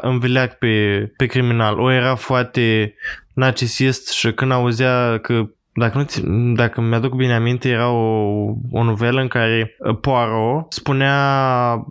[0.00, 1.78] în vileac pe, pe criminal.
[1.78, 2.94] O era foarte
[3.36, 5.46] narcisist și când auzea că
[5.78, 11.14] dacă, nu dacă mi-aduc bine aminte, era o, o novelă în care uh, Poirot spunea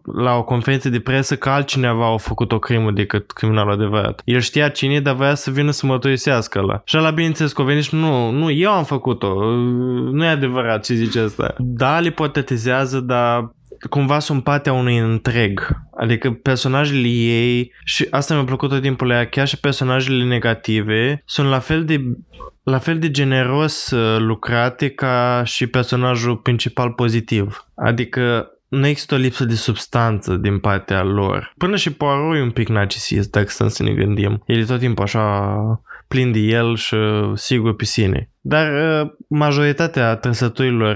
[0.04, 4.22] la o conferință de presă că altcineva a făcut o crimă decât criminalul adevărat.
[4.24, 6.82] El știa cine, dar voia să vină să mărturisească la.
[6.86, 9.34] Și la bineînțeles că venit și nu, nu, eu am făcut-o.
[10.12, 11.56] Nu e adevărat ce zice asta.
[11.58, 13.54] Da, le ipotetizează, dar
[13.90, 15.68] cumva sunt partea unui întreg.
[15.98, 21.22] Adică personajele ei, și asta mi-a plăcut tot timpul la ea, chiar și personajele negative,
[21.26, 22.02] sunt la fel de
[22.64, 27.66] la fel de generos uh, lucrate ca și personajul principal pozitiv.
[27.76, 31.54] Adică nu există o lipsă de substanță din partea lor.
[31.58, 34.44] Până și Poirot e un pic narcisist, dacă stăm să ne gândim.
[34.46, 35.56] El e tot timpul așa
[36.08, 38.30] plin de el și uh, sigur pe sine.
[38.42, 38.68] Dar
[39.02, 40.96] uh, majoritatea trăsăturilor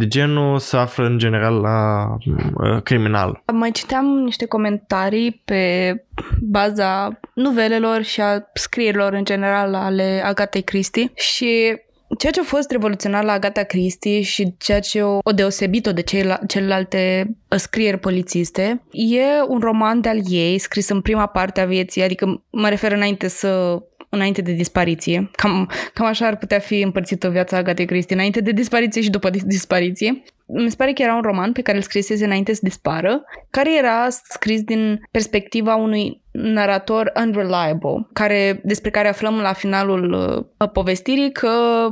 [0.00, 3.42] de genul se află în general la uh, criminal.
[3.52, 5.94] Mai citeam niște comentarii pe
[6.40, 11.78] baza novelelor și a scrierilor în general ale Agatei Christie și
[12.18, 16.04] ceea ce a fost revoluționar la Agatha Christie și ceea ce o, o deosebit-o de
[16.46, 22.44] celelalte scrieri polițiste e un roman de-al ei scris în prima parte a vieții, adică
[22.50, 25.30] mă refer înainte să înainte de dispariție.
[25.32, 29.30] Cam, cam așa ar putea fi împărțită viața Agatei Christie, înainte de dispariție și după
[29.30, 30.22] dispariție.
[30.46, 33.78] Mi se pare că era un roman pe care îl scrisese înainte să dispară, care
[33.78, 40.12] era scris din perspectiva unui narator unreliable, care, despre care aflăm la finalul
[40.58, 41.48] uh, povestirii că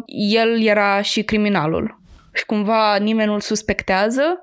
[0.07, 1.99] el era și criminalul
[2.39, 4.41] și cumva nimeni nu-l suspectează,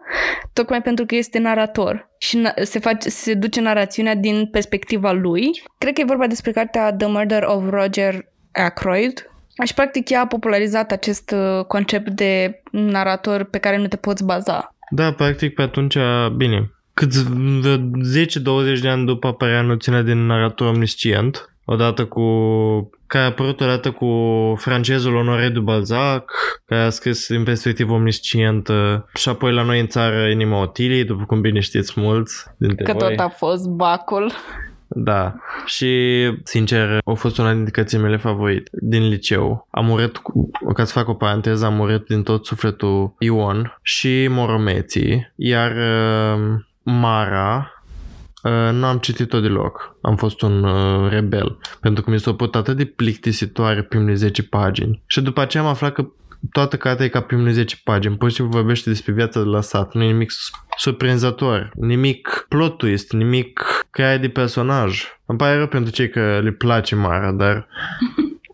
[0.54, 5.64] tocmai pentru că este narator și se, face, se duce narațiunea din perspectiva lui.
[5.78, 9.30] Cred că e vorba despre cartea The Murder of Roger Ackroyd,
[9.66, 14.26] și practic ea a popularizat acest uh, concept de narator pe care nu te poți
[14.26, 14.76] baza.
[14.90, 15.98] Da, practic pe atunci,
[16.36, 22.24] bine, câți 10-20 de ani după apărea noțiunea de narator omniscient, odată cu
[23.08, 24.08] care a apărut odată cu
[24.58, 26.32] francezul Honoré de Balzac,
[26.66, 31.24] care a scris în perspectivă omniscientă și apoi la noi în țară Inima Otilii, după
[31.24, 33.10] cum bine știți mulți dintre Că voi.
[33.10, 34.32] tot a fost bacul.
[34.88, 35.92] Da, și
[36.44, 39.68] sincer a fost una dintre cărțile mele favorite din liceu.
[39.72, 40.22] Am urât,
[40.74, 46.60] ca să fac o paranteză, am urât din tot sufletul Ion și Moromeții, iar uh,
[46.84, 47.75] Mara Uh,
[48.50, 49.96] nu am citit-o deloc.
[50.02, 51.58] Am fost un uh, rebel.
[51.82, 55.04] Pentru că mi s-a putut atât de plictisitoare primele 10 pagini.
[55.06, 56.08] Și după aceea am aflat că
[56.52, 58.18] toată cartea e ca primele 10 pagini.
[58.18, 59.94] Pur și simplu vorbește despre viața de la sat.
[59.94, 60.32] Nu e nimic
[60.78, 61.72] surprinzător.
[61.76, 65.04] Nimic plot twist, nimic creare de personaj.
[65.26, 67.68] Îmi pare rău pentru cei că le place Mara, dar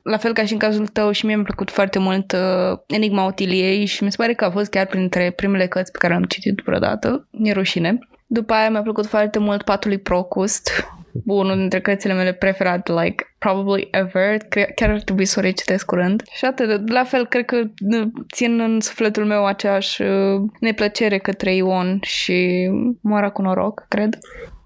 [0.04, 3.26] la fel ca și în cazul tău și mie mi-a plăcut foarte mult uh, Enigma
[3.26, 6.26] Otiliei și mi se pare că a fost chiar printre primele cărți pe care le-am
[6.26, 7.28] citit vreodată.
[7.32, 8.00] E rușine.
[8.34, 10.70] După aia mi-a plăcut foarte mult Patul Procust,
[11.26, 14.38] unul dintre cărțile mele preferate, like, probably ever.
[14.76, 16.24] Chiar ar trebui să o recitesc curând.
[16.32, 16.90] Și atât.
[16.92, 17.56] La fel, cred că
[18.34, 22.70] țin în sufletul meu aceeași uh, neplăcere către Ion și
[23.02, 24.18] moara cu noroc, cred.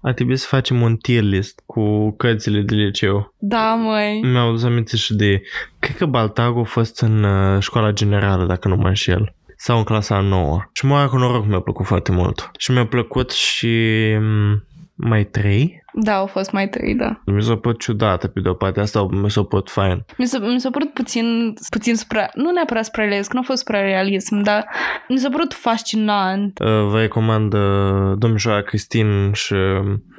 [0.02, 3.34] A trebuit să facem un tier list cu cărțile de liceu.
[3.38, 4.20] Da, măi.
[4.22, 5.42] Mi-au adus aminte și de...
[5.78, 9.34] Cred că Baltago a fost în uh, școala generală, dacă nu mă înșel
[9.66, 10.70] sau în clasa a noua.
[10.72, 12.50] Și mai cu noroc mi-a plăcut foarte mult.
[12.58, 13.76] Și mi-a plăcut și
[14.20, 15.84] mm, mai trei.
[15.92, 17.20] Da, au fost mai trei, da.
[17.24, 20.04] Mi s-a părut ciudată pe de-o parte, asta mi s-a părut fain.
[20.18, 23.58] Mi s-a, mi s-a părut puțin, puțin supra, nu neapărat suprarealist, că nu a fost
[23.58, 24.66] suprarealism, dar
[25.08, 26.58] mi s-a părut fascinant.
[26.58, 29.54] Uh, vă recomand uh, domnișoara Cristin și,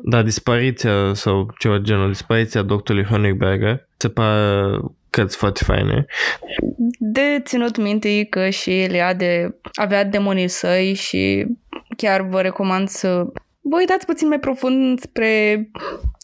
[0.01, 3.87] da, dispariția sau ceva genul, dispariția doctorului Honigberger.
[3.97, 6.05] Se pare cărți foarte faine.
[6.99, 11.45] De ținut minte că și Eliade avea demonii săi și
[11.97, 13.25] chiar vă recomand să
[13.69, 15.69] vă uitați puțin mai profund spre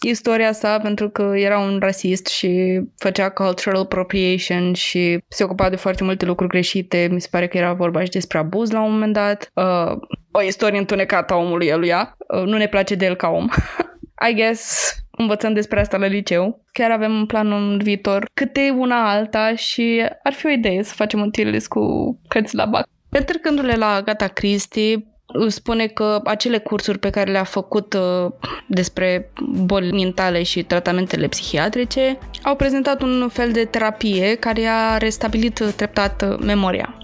[0.06, 5.76] istoria sa pentru că era un rasist și făcea cultural appropriation și se ocupa de
[5.76, 7.08] foarte multe lucruri greșite.
[7.12, 9.52] Mi se pare că era vorba și despre abuz la un moment dat.
[9.54, 9.91] Uh,
[10.32, 12.17] o istorie întunecată a omului eluia.
[12.28, 13.48] Uh, nu ne place de el ca om.
[14.30, 16.63] I guess învățăm despre asta la liceu.
[16.71, 20.93] Chiar avem în plan în viitor câte una alta și ar fi o idee să
[20.93, 21.82] facem un tier cu
[22.28, 22.88] cărți la bac.
[23.10, 25.08] Petrecându-le la Gata Christie,
[25.47, 28.32] spune că acele cursuri pe care le-a făcut uh,
[28.67, 29.32] despre
[29.65, 36.39] boli mentale și tratamentele psihiatrice au prezentat un fel de terapie care a restabilit treptat
[36.39, 36.97] memoria.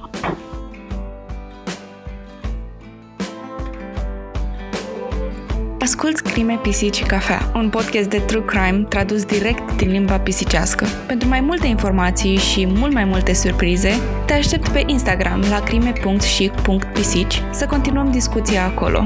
[5.90, 10.86] Asculți Crime, Pisici și Cafea, un podcast de true crime tradus direct din limba pisicească.
[11.08, 13.90] Pentru mai multe informații și mult mai multe surprize,
[14.26, 19.04] te aștept pe Instagram la crime.și.pisici să continuăm discuția acolo.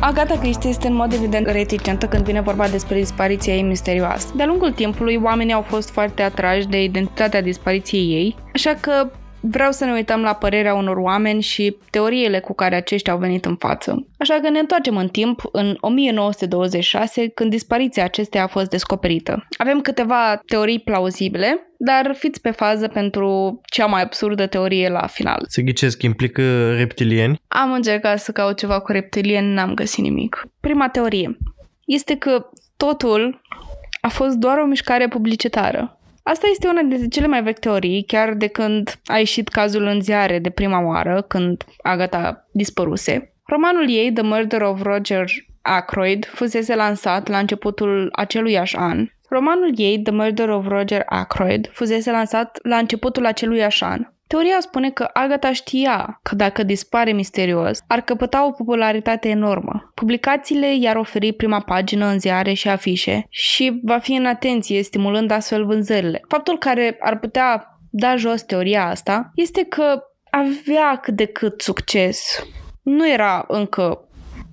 [0.00, 4.26] Agata Christie este în mod evident reticentă când vine vorba despre dispariția ei misterioasă.
[4.36, 9.10] De-a lungul timpului, oamenii au fost foarte atrași de identitatea dispariției ei, așa că
[9.50, 13.44] vreau să ne uităm la părerea unor oameni și teoriile cu care aceștia au venit
[13.44, 14.06] în față.
[14.18, 19.46] Așa că ne întoarcem în timp, în 1926, când dispariția acesteia a fost descoperită.
[19.56, 25.44] Avem câteva teorii plauzibile, dar fiți pe fază pentru cea mai absurdă teorie la final.
[25.48, 27.40] Se ghicesc, implică reptilieni?
[27.48, 30.48] Am încercat să caut ceva cu reptilieni, n-am găsit nimic.
[30.60, 31.38] Prima teorie
[31.84, 33.42] este că totul
[34.00, 35.98] a fost doar o mișcare publicitară.
[36.26, 40.00] Asta este una dintre cele mai vechi teorii, chiar de când a ieșit cazul în
[40.00, 43.34] ziare de prima oară, când Agatha dispăruse.
[43.46, 45.24] Romanul ei, The Murder of Roger
[45.62, 49.06] Ackroyd, fusese lansat la începutul aceluiași an.
[49.28, 54.06] Romanul ei, The Murder of Roger Ackroyd, fusese lansat la începutul aceluiași an.
[54.26, 59.90] Teoria spune că Agatha știa că dacă dispare misterios, ar căpăta o popularitate enormă.
[59.94, 65.30] Publicațiile i-ar oferi prima pagină în ziare și afișe și va fi în atenție, stimulând
[65.30, 66.22] astfel vânzările.
[66.28, 72.46] Faptul care ar putea da jos teoria asta este că avea cât de cât succes.
[72.82, 74.08] Nu era încă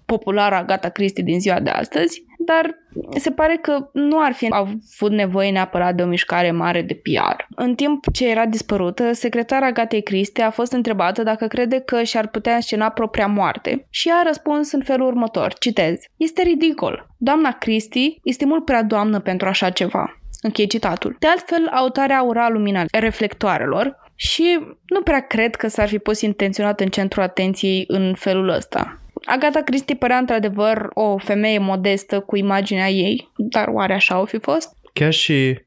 [0.06, 2.76] populară Agatha Christie din ziua de astăzi, dar
[3.18, 7.44] se pare că nu ar fi avut nevoie neapărat de o mișcare mare de PR.
[7.56, 12.28] În timp ce era dispărută, secretara Gatei Christie a fost întrebată dacă crede că și-ar
[12.28, 17.08] putea înscena propria moarte și a răspuns în felul următor, citez, Este ridicol.
[17.18, 20.22] Doamna Christie este mult prea doamnă pentru așa ceva.
[20.42, 21.16] Închei citatul.
[21.20, 26.80] De altfel, autoarea ura lumina reflectoarelor și nu prea cred că s-ar fi pus intenționat
[26.80, 29.01] în centrul atenției în felul ăsta.
[29.26, 34.40] Agatha Christie părea într-adevăr o femeie modestă cu imaginea ei, dar oare așa o fi
[34.40, 34.70] fost?
[34.94, 35.60] Chiar și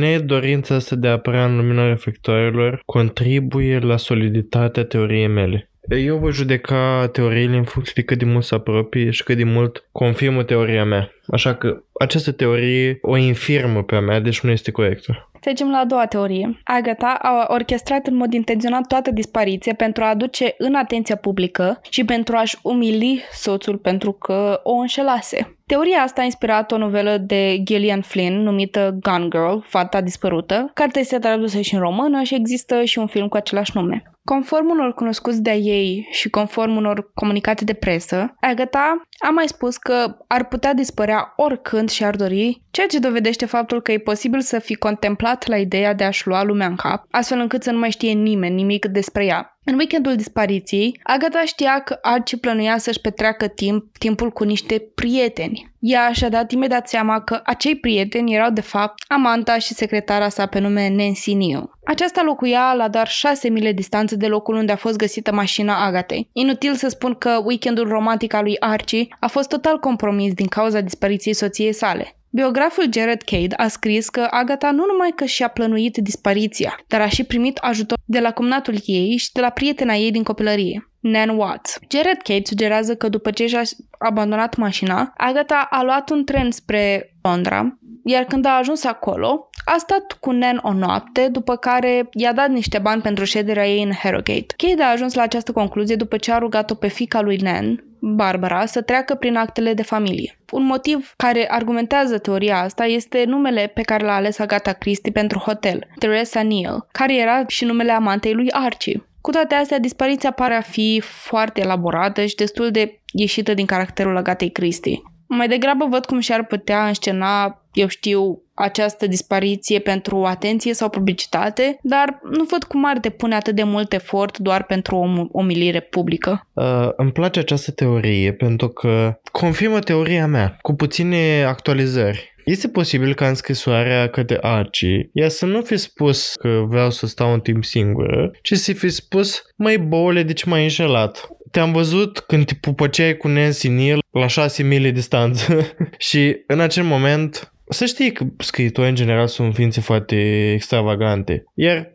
[0.00, 5.69] nedorința asta de a apărea în lumina reflectoarelor contribuie la soliditatea teoriei mele.
[5.88, 9.44] Eu voi judeca teoriile în funcție de cât de mult se apropie și cât de
[9.44, 11.12] mult confirmă teoria mea.
[11.26, 15.30] Așa că această teorie o infirmă pe a mea, deci nu este corectă.
[15.40, 16.60] Trecem la a doua teorie.
[16.64, 22.04] Agatha a orchestrat în mod intenționat toată dispariția pentru a aduce în atenția publică și
[22.04, 25.58] pentru a-și umili soțul pentru că o înșelase.
[25.66, 30.70] Teoria asta a inspirat o novelă de Gillian Flynn numită Gone Girl, Fata dispărută.
[30.74, 34.02] Cartea este tradusă și în română și există și un film cu același nume.
[34.34, 39.76] Conform unor cunoscuți de-a ei și conform unor comunicate de presă, Agatha a mai spus
[39.76, 44.40] că ar putea dispărea oricând și ar dori, ceea ce dovedește faptul că e posibil
[44.40, 47.78] să fi contemplat la ideea de a-și lua lumea în cap, astfel încât să nu
[47.78, 49.58] mai știe nimeni nimic despre ea.
[49.70, 55.72] În weekendul dispariției, Agatha știa că Archie plănuia să-și petreacă timp, timpul cu niște prieteni.
[55.78, 60.46] Ea și-a dat imediat seama că acei prieteni erau de fapt amanta și secretara sa
[60.46, 61.70] pe nume Nancy Neal.
[61.84, 66.28] Aceasta locuia la doar 6 mile distanță de locul unde a fost găsită mașina Agatei.
[66.32, 70.80] Inutil să spun că weekendul romantic al lui Archie a fost total compromis din cauza
[70.80, 72.14] dispariției soției sale.
[72.32, 77.08] Biograful Jared Cade a scris că Agatha nu numai că și-a plănuit dispariția, dar a
[77.08, 80.90] și primit ajutor de la cumnatul ei și de la prietena ei din copilărie.
[81.00, 81.78] Nan Watts.
[81.90, 83.62] Jared Cade sugerează că după ce și-a
[83.98, 89.76] abandonat mașina, Agatha a luat un tren spre Londra, iar când a ajuns acolo, a
[89.78, 93.92] stat cu Nan o noapte, după care i-a dat niște bani pentru șederea ei în
[93.92, 94.54] Harrogate.
[94.56, 98.66] Cade a ajuns la această concluzie după ce a rugat-o pe fica lui Nan, Barbara,
[98.66, 100.38] să treacă prin actele de familie.
[100.50, 105.38] Un motiv care argumentează teoria asta este numele pe care l-a ales Agatha Christie pentru
[105.38, 109.04] hotel, Teresa Neal, care era și numele amantei lui Archie.
[109.20, 114.16] Cu toate astea, dispariția pare a fi foarte elaborată și destul de ieșită din caracterul
[114.16, 115.02] Agatei Christie.
[115.32, 121.78] Mai degrabă văd cum și-ar putea înscena, eu știu, această dispariție pentru atenție sau publicitate,
[121.82, 126.46] dar nu văd cum ar depune atât de mult efort doar pentru o omilire publică.
[126.52, 132.34] Uh, îmi place această teorie pentru că confirmă teoria mea, cu puține actualizări.
[132.44, 137.06] Este posibil ca în scrisoarea către Archie, ea să nu fi spus că vreau să
[137.06, 141.28] stau un timp singură, ci să fi spus, mai boule, de ce m-ai înșelat?
[141.50, 145.76] Te-am văzut când te pupăceai cu Nancy Neal la 6 mile distanță.
[146.08, 151.44] Și în acel moment să știi că scriitorii în general sunt ființe foarte extravagante.
[151.54, 151.90] Iar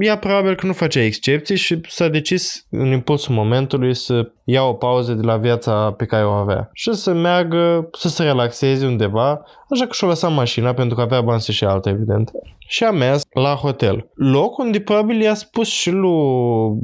[0.00, 4.72] ea probabil că nu face excepții și s-a decis în impulsul momentului să ia o
[4.72, 9.44] pauză de la viața pe care o avea și să meargă, să se relaxeze undeva,
[9.70, 12.30] așa că și-a lăsat mașina pentru că avea bani și alta, evident.
[12.66, 14.10] Și a mers la hotel.
[14.14, 16.78] Loc unde probabil i-a spus și lui,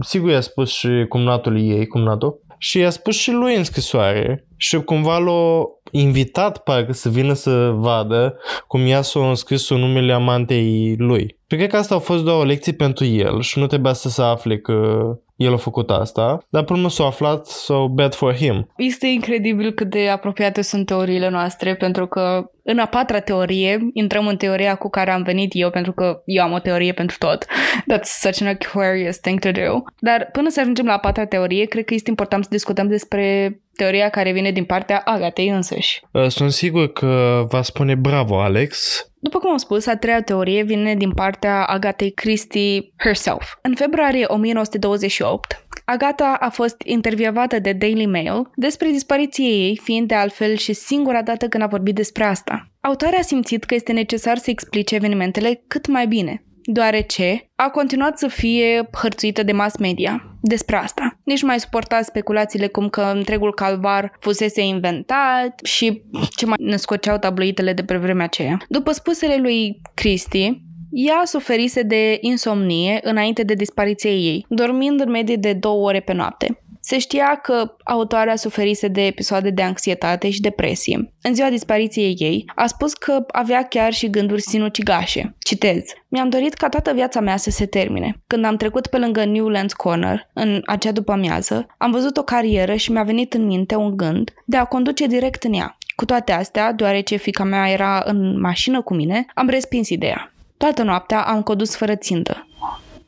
[0.00, 4.76] sigur i-a spus și cumnatul ei, cumnatul, și i-a spus și lui în scrisoare și
[4.76, 11.38] cumva l-a invitat parcă să vină să vadă cum ea s-a înscris numele amantei lui.
[11.46, 14.08] Și cred că asta a fost doar o lecție pentru el și nu trebuia să
[14.08, 15.04] se afle că
[15.36, 18.72] el a făcut asta, dar până nu s-a aflat, so bad for him.
[18.76, 24.26] Este incredibil cât de apropiate sunt teoriile noastre, pentru că în a patra teorie, intrăm
[24.26, 27.46] în teoria cu care am venit eu, pentru că eu am o teorie pentru tot.
[27.92, 29.82] That's such an Aquarius thing to do.
[29.98, 33.58] Dar până să ajungem la a patra teorie, cred că este important să discutăm despre
[33.76, 36.02] teoria care vine din partea Agatei însăși.
[36.12, 39.02] Uh, sunt sigur că va spune bravo, Alex.
[39.24, 43.54] După cum am spus, a treia teorie vine din partea Agatei Christie herself.
[43.62, 50.14] În februarie 1928, Agata a fost intervievată de Daily Mail despre dispariție ei, fiind de
[50.14, 52.68] altfel și singura dată când a vorbit despre asta.
[52.80, 58.18] Autoarea a simțit că este necesar să explice evenimentele cât mai bine, deoarece a continuat
[58.18, 61.18] să fie hărțuită de mass media despre asta.
[61.24, 66.02] Nici mai suporta speculațiile cum că întregul calvar fusese inventat și
[66.36, 68.58] ce mai născoceau tabloidele de pe vremea aceea.
[68.68, 70.58] După spusele lui Christie,
[70.96, 76.12] Ea suferise de insomnie înainte de dispariția ei, dormind în medie de două ore pe
[76.12, 76.63] noapte.
[76.86, 81.12] Se știa că autoarea suferise de episoade de anxietate și depresie.
[81.22, 85.34] În ziua dispariției ei, a spus că avea chiar și gânduri sinucigașe.
[85.38, 85.82] Citez.
[86.08, 88.22] Mi-am dorit ca toată viața mea să se termine.
[88.26, 92.92] Când am trecut pe lângă Newlands Corner, în acea după-amiază, am văzut o carieră și
[92.92, 95.78] mi-a venit în minte un gând de a conduce direct în ea.
[95.96, 100.32] Cu toate astea, deoarece fica mea era în mașină cu mine, am respins ideea.
[100.56, 102.48] Toată noaptea am condus fără țintă.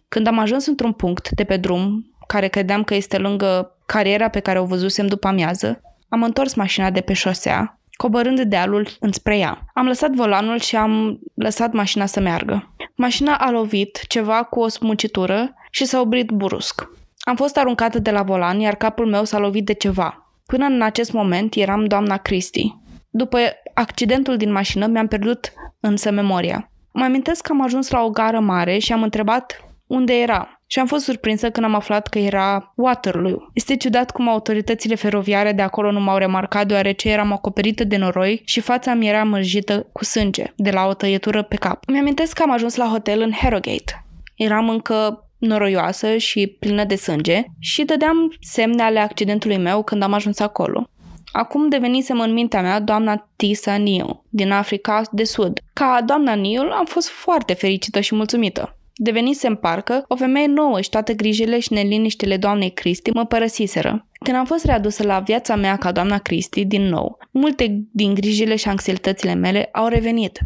[0.08, 4.40] Când am ajuns într-un punct de pe drum care credeam că este lângă cariera pe
[4.40, 9.64] care o văzusem după amiază, am întors mașina de pe șosea, coborând dealul înspre ea.
[9.74, 12.74] Am lăsat volanul și am lăsat mașina să meargă.
[12.94, 16.88] Mașina a lovit ceva cu o smucitură și s-a oprit brusc.
[17.18, 20.30] Am fost aruncată de la volan, iar capul meu s-a lovit de ceva.
[20.46, 22.80] Până în acest moment eram doamna Christie.
[23.10, 23.38] După
[23.74, 26.70] accidentul din mașină mi-am pierdut însă memoria.
[26.92, 30.78] Mă amintesc că am ajuns la o gară mare și am întrebat unde era și
[30.78, 33.50] am fost surprinsă când am aflat că era Waterloo.
[33.52, 38.42] Este ciudat cum autoritățile feroviare de acolo nu m-au remarcat deoarece eram acoperită de noroi
[38.44, 41.84] și fața mi era mărjită cu sânge de la o tăietură pe cap.
[41.88, 44.04] Mi-amintesc că am ajuns la hotel în Harrogate.
[44.34, 50.12] Eram încă noroioasă și plină de sânge și dădeam semne ale accidentului meu când am
[50.12, 50.90] ajuns acolo.
[51.32, 55.60] Acum devenisem în mintea mea doamna Tisa Neal, din Africa de Sud.
[55.72, 58.75] Ca doamna Neal am fost foarte fericită și mulțumită.
[58.98, 64.06] Devenisem parcă o femeie nouă și toate grijile și neliniștile doamnei Cristi mă părăsiseră.
[64.12, 68.56] Când am fost readusă la viața mea ca doamna Cristi din nou, multe din grijile
[68.56, 70.40] și anxietățile mele au revenit.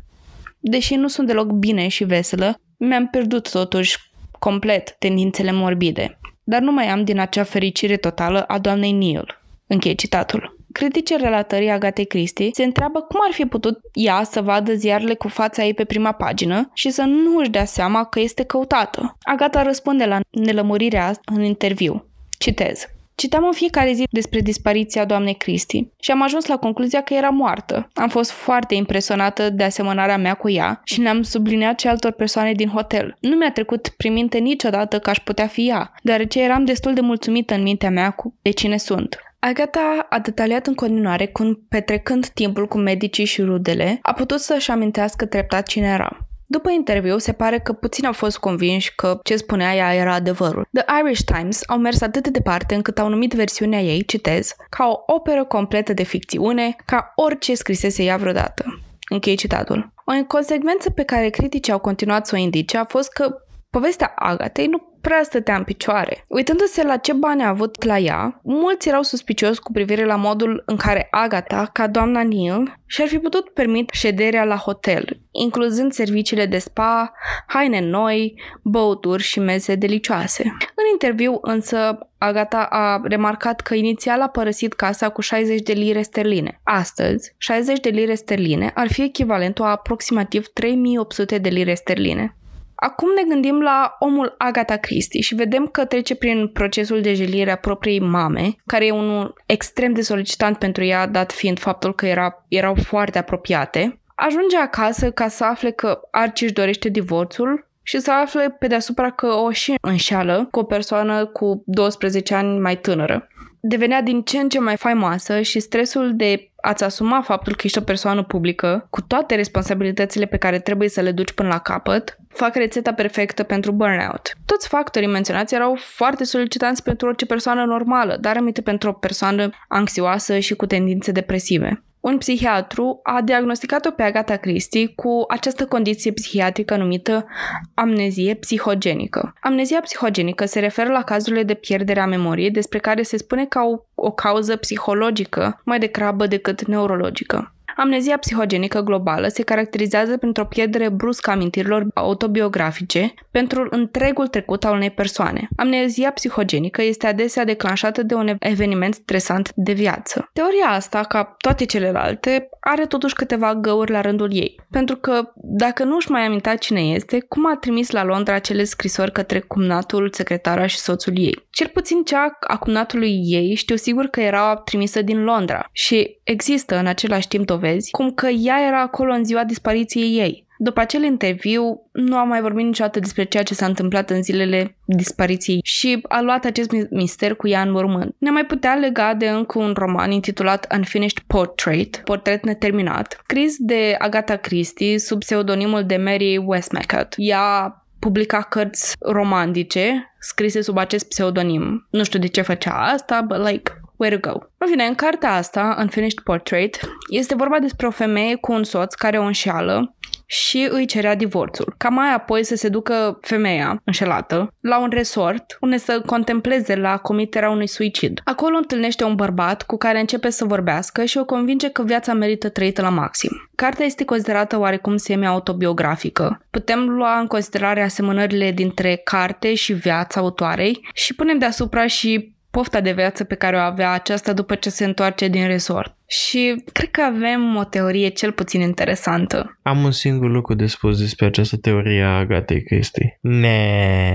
[0.59, 3.97] Deși nu sunt deloc bine și veselă, mi-am pierdut totuși
[4.39, 6.19] complet tendințele morbide.
[6.45, 9.41] Dar nu mai am din acea fericire totală a doamnei Neil.
[9.67, 10.60] Închei citatul.
[10.73, 15.29] Criticii relatării Agatei Christie se întreabă cum ar fi putut ea să vadă ziarele cu
[15.29, 19.16] fața ei pe prima pagină și să nu își dea seama că este căutată.
[19.23, 22.05] Agata răspunde la nelămurirea în interviu.
[22.39, 22.87] Citez.
[23.14, 27.29] Citeam în fiecare zi despre dispariția doamnei Cristi și am ajuns la concluzia că era
[27.29, 27.91] moartă.
[27.95, 32.53] Am fost foarte impresionată de asemănarea mea cu ea și ne-am subliniat și altor persoane
[32.53, 33.16] din hotel.
[33.21, 37.01] Nu mi-a trecut prin minte niciodată că aș putea fi ea, deoarece eram destul de
[37.01, 39.18] mulțumită în mintea mea cu de cine sunt.
[39.43, 44.70] Agata a detaliat în continuare cum, petrecând timpul cu medicii și rudele, a putut să-și
[44.70, 46.16] amintească treptat cine era.
[46.47, 50.68] După interviu, se pare că puțin au fost convinși că ce spunea ea era adevărul.
[50.72, 54.86] The Irish Times au mers atât de departe încât au numit versiunea ei, citez, ca
[54.86, 58.80] o operă completă de ficțiune, ca orice scrisese ea vreodată.
[59.09, 59.93] Închei citatul.
[60.05, 63.34] O consecvență pe care criticii au continuat să o indice a fost că
[63.71, 66.25] povestea Agatei nu prea stătea în picioare.
[66.29, 70.62] Uitându-se la ce bani a avut la ea, mulți erau suspicioși cu privire la modul
[70.66, 76.47] în care Agatha, ca doamna Neil, și-ar fi putut permite șederea la hotel, incluzând serviciile
[76.47, 77.12] de spa,
[77.47, 80.43] haine noi, băuturi și mese delicioase.
[80.75, 86.03] În interviu însă, Agata a remarcat că inițial a părăsit casa cu 60 de lire
[86.03, 86.61] sterline.
[86.64, 92.35] Astăzi, 60 de lire sterline ar fi echivalentul a aproximativ 3800 de lire sterline.
[92.81, 97.51] Acum ne gândim la omul Agatha Christie și vedem că trece prin procesul de jelire
[97.51, 102.07] a propriei mame, care e unul extrem de solicitant pentru ea, dat fiind faptul că
[102.07, 104.01] era, erau foarte apropiate.
[104.14, 109.11] Ajunge acasă ca să afle că Archie își dorește divorțul și să afle pe deasupra
[109.11, 113.28] că o și înșeală cu o persoană cu 12 ani mai tânără
[113.61, 117.79] devenea din ce în ce mai faimoasă și stresul de a-ți asuma faptul că ești
[117.79, 122.17] o persoană publică, cu toate responsabilitățile pe care trebuie să le duci până la capăt,
[122.29, 124.33] fac rețeta perfectă pentru burnout.
[124.45, 129.51] Toți factorii menționați erau foarte solicitanți pentru orice persoană normală, dar aminte pentru o persoană
[129.69, 131.83] anxioasă și cu tendințe depresive.
[132.01, 137.27] Un psihiatru a diagnosticat-o pe Agatha Christie cu această condiție psihiatrică numită
[137.75, 139.35] amnezie psihogenică.
[139.41, 143.59] Amnezia psihogenică se referă la cazurile de pierdere a memoriei despre care se spune că
[143.59, 147.55] au o cauză psihologică mai degrabă decât neurologică.
[147.81, 154.64] Amnezia psihogenică globală se caracterizează pentru o pierdere bruscă a amintirilor autobiografice pentru întregul trecut
[154.64, 155.49] al unei persoane.
[155.57, 160.31] Amnezia psihogenică este adesea declanșată de un eveniment stresant de viață.
[160.33, 164.61] Teoria asta, ca toate celelalte, are totuși câteva găuri la rândul ei.
[164.70, 168.64] Pentru că dacă nu își mai amintea cine este, cum a trimis la Londra acele
[168.64, 171.47] scrisori către cumnatul, secretara și soțul ei?
[171.51, 176.78] Cel puțin cea a cumnatului ei știu sigur că era trimisă din Londra și există
[176.78, 180.49] în același timp dovezi cum că ea era acolo în ziua dispariției ei.
[180.62, 184.77] După acel interviu, nu a mai vorbit niciodată despre ceea ce s-a întâmplat în zilele
[184.85, 188.14] dispariției și a luat acest mister cu ea în mormânt.
[188.18, 193.95] Ne mai putea lega de încă un roman intitulat Unfinished Portrait, portret neterminat, scris de
[193.99, 197.14] Agatha Christie sub pseudonimul de Mary Westmacott.
[197.16, 201.87] Ea publica cărți romantice scrise sub acest pseudonim.
[201.91, 204.39] Nu știu de ce făcea asta, but like, where to go.
[204.59, 206.81] În fine, în cartea asta, Unfinished Portrait,
[207.11, 209.95] este vorba despre o femeie cu un soț care o înșeală
[210.27, 211.75] și îi cerea divorțul.
[211.77, 216.97] Ca mai apoi să se ducă femeia înșelată la un resort unde să contempleze la
[216.97, 218.21] comiterea unui suicid.
[218.25, 222.49] Acolo întâlnește un bărbat cu care începe să vorbească și o convinge că viața merită
[222.49, 223.31] trăită la maxim.
[223.55, 226.45] Cartea este considerată oarecum semi-autobiografică.
[226.51, 232.81] Putem lua în considerare asemănările dintre carte și viața autoarei și punem deasupra și pofta
[232.81, 235.95] de viață pe care o avea aceasta după ce se întoarce din resort.
[236.11, 239.59] Și cred că avem o teorie cel puțin interesantă.
[239.63, 243.19] Am un singur lucru de spus despre această teorie a Agatei Christie.
[243.21, 244.15] Ne,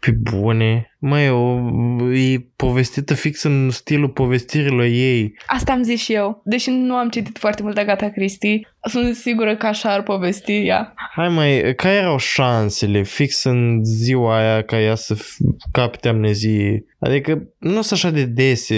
[0.00, 0.90] pe bune.
[0.98, 1.58] Mai o,
[2.12, 5.38] e povestită fix în stilul povestirilor ei.
[5.46, 6.40] Asta am zis și eu.
[6.44, 10.94] Deși nu am citit foarte mult Agatha Christie, sunt sigură că așa ar povesti ea.
[11.14, 15.16] Hai mai, care erau șansele fix în ziua aia ca ea să
[15.72, 16.84] capte amnezie?
[16.98, 18.74] Adică nu sunt așa de dese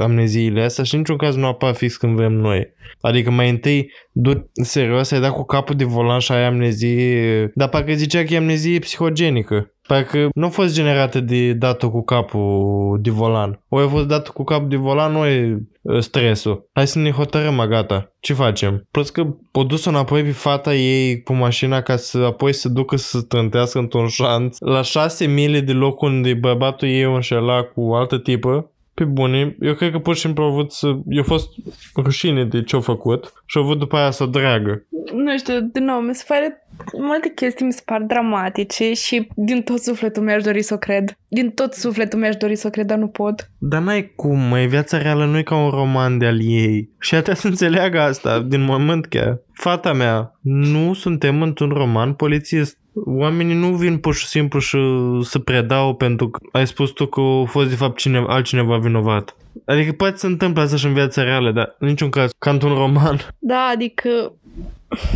[0.00, 2.72] amneziile astea și niciun caz nu apar fix când vrem noi.
[3.00, 7.68] Adică mai întâi, du- serios, ai dat cu capul de volan și ai amnezie, dar
[7.68, 9.74] parcă zicea că e amnezie psihogenică.
[9.86, 13.62] Parcă nu a fost generată de datul cu capul de volan.
[13.68, 15.58] O a fost dat cu capul de volan, nu e
[15.98, 16.68] stresul.
[16.72, 18.12] Hai să ne hotărâm, gata.
[18.20, 18.86] Ce facem?
[18.90, 22.96] Plus că o dus înapoi pe fata ei cu mașina ca să apoi să ducă
[22.96, 27.62] să se trântească într-un șanț la șase mile de loc unde bărbatul ei o înșela
[27.62, 30.98] cu altă tipă pe bune, eu cred că pur și simplu au avut să...
[31.06, 31.48] Eu fost
[31.96, 34.86] rușine de ce au făcut și au avut după aia să o dragă.
[35.12, 36.61] Nu știu, din nou, mi se pare
[36.92, 41.18] multe chestii mi se par dramatice și din tot sufletul mi-aș dori să o cred.
[41.28, 43.50] Din tot sufletul mi-aș dori să o cred, dar nu pot.
[43.58, 46.90] Dar n-ai cum, mai viața reală nu e ca un roman de al ei.
[46.98, 49.40] Și atea să înțeleagă asta, din moment chiar.
[49.52, 52.78] Fata mea, nu suntem într-un roman polițist.
[52.94, 54.78] Oamenii nu vin pur și simplu și
[55.22, 59.36] să predau pentru că ai spus tu că a fost de fapt cineva, altcineva vinovat.
[59.64, 62.74] Adică poate să întâmple asta și în viața reală, dar în niciun caz ca într-un
[62.74, 63.16] roman.
[63.38, 64.08] Da, adică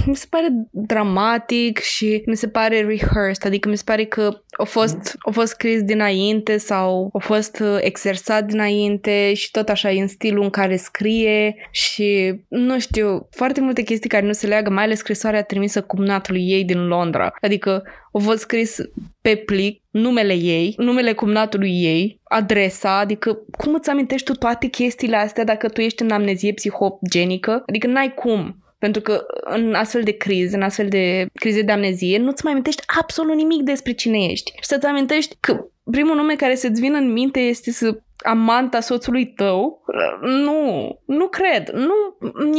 [0.06, 4.64] mi se pare dramatic și mi se pare rehearsed, adică mi se pare că a
[4.64, 10.08] fost, a fost scris dinainte sau a fost uh, exersat dinainte și tot așa în
[10.08, 14.84] stilul în care scrie și nu știu, foarte multe chestii care nu se leagă, mai
[14.84, 17.32] ales scrisoarea trimisă cumnatului ei din Londra.
[17.40, 17.82] Adică
[18.12, 18.76] a fost scris
[19.20, 25.16] pe plic numele ei, numele cumnatului ei, adresa, adică cum îți amintești tu toate chestiile
[25.16, 27.62] astea dacă tu ești în amnezie psihogenică?
[27.66, 28.65] Adică n-ai cum.
[28.86, 32.82] Pentru că în astfel de crize, în astfel de crize de amnezie, nu-ți mai amintești
[32.98, 34.50] absolut nimic despre cine ești.
[34.50, 39.26] Și să-ți amintești că primul nume care să-ți vină în minte este să amanta soțului
[39.26, 39.84] tău,
[40.20, 41.70] nu, nu cred.
[41.70, 41.94] Nu,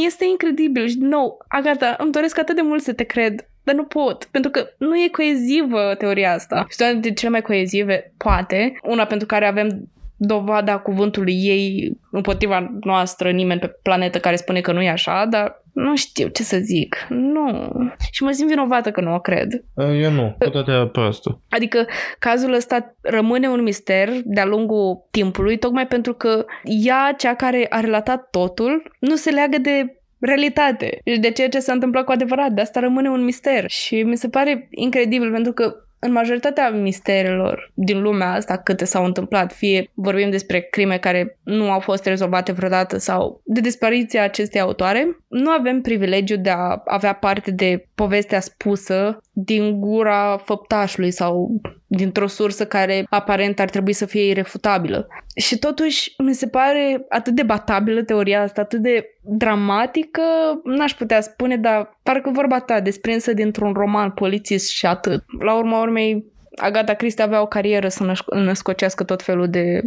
[0.04, 0.86] este incredibil.
[0.86, 4.24] Și din nou, Agata, îmi doresc atât de mult să te cred, dar nu pot,
[4.24, 6.66] pentru că nu e coezivă teoria asta.
[6.68, 12.76] Și una dintre cele mai coezive, poate, una pentru care avem dovada cuvântului ei împotriva
[12.80, 16.58] noastră, nimeni pe planetă care spune că nu e așa, dar nu știu ce să
[16.58, 17.06] zic.
[17.08, 17.72] Nu.
[18.12, 19.64] Și mă simt vinovată că nu o cred.
[19.76, 21.40] Eu nu, cu toate prostul.
[21.48, 21.86] Adică
[22.18, 27.80] cazul ăsta rămâne un mister de-a lungul timpului, tocmai pentru că ea, cea care a
[27.80, 32.50] relatat totul, nu se leagă de realitate și de ceea ce s-a întâmplat cu adevărat.
[32.50, 33.70] De asta rămâne un mister.
[33.70, 39.04] Și mi se pare incredibil pentru că în majoritatea misterelor din lumea asta câte s-au
[39.04, 44.60] întâmplat, fie vorbim despre crime care nu au fost rezolvate vreodată sau de dispariția acestei
[44.60, 51.60] autoare, nu avem privilegiu de a avea parte de povestea spusă din gura făptașului sau
[51.86, 55.06] dintr-o sursă care aparent ar trebui să fie irefutabilă.
[55.36, 60.22] Și totuși mi se pare atât de batabilă teoria asta, atât de dramatică,
[60.64, 65.24] n-aș putea spune, dar parcă vorba ta desprinsă dintr-un roman polițist și atât.
[65.40, 66.24] La urma urmei,
[66.56, 69.80] Agatha Christie avea o carieră să născocească tot felul de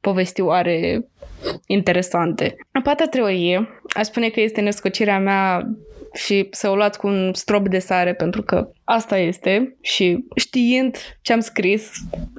[0.00, 1.06] povestioare
[1.66, 2.56] interesante.
[2.72, 5.68] A patra teorie, aș spune că este născocirea mea
[6.16, 10.96] și să o luați cu un strop de sare pentru că asta este și știind
[11.22, 11.90] ce am scris,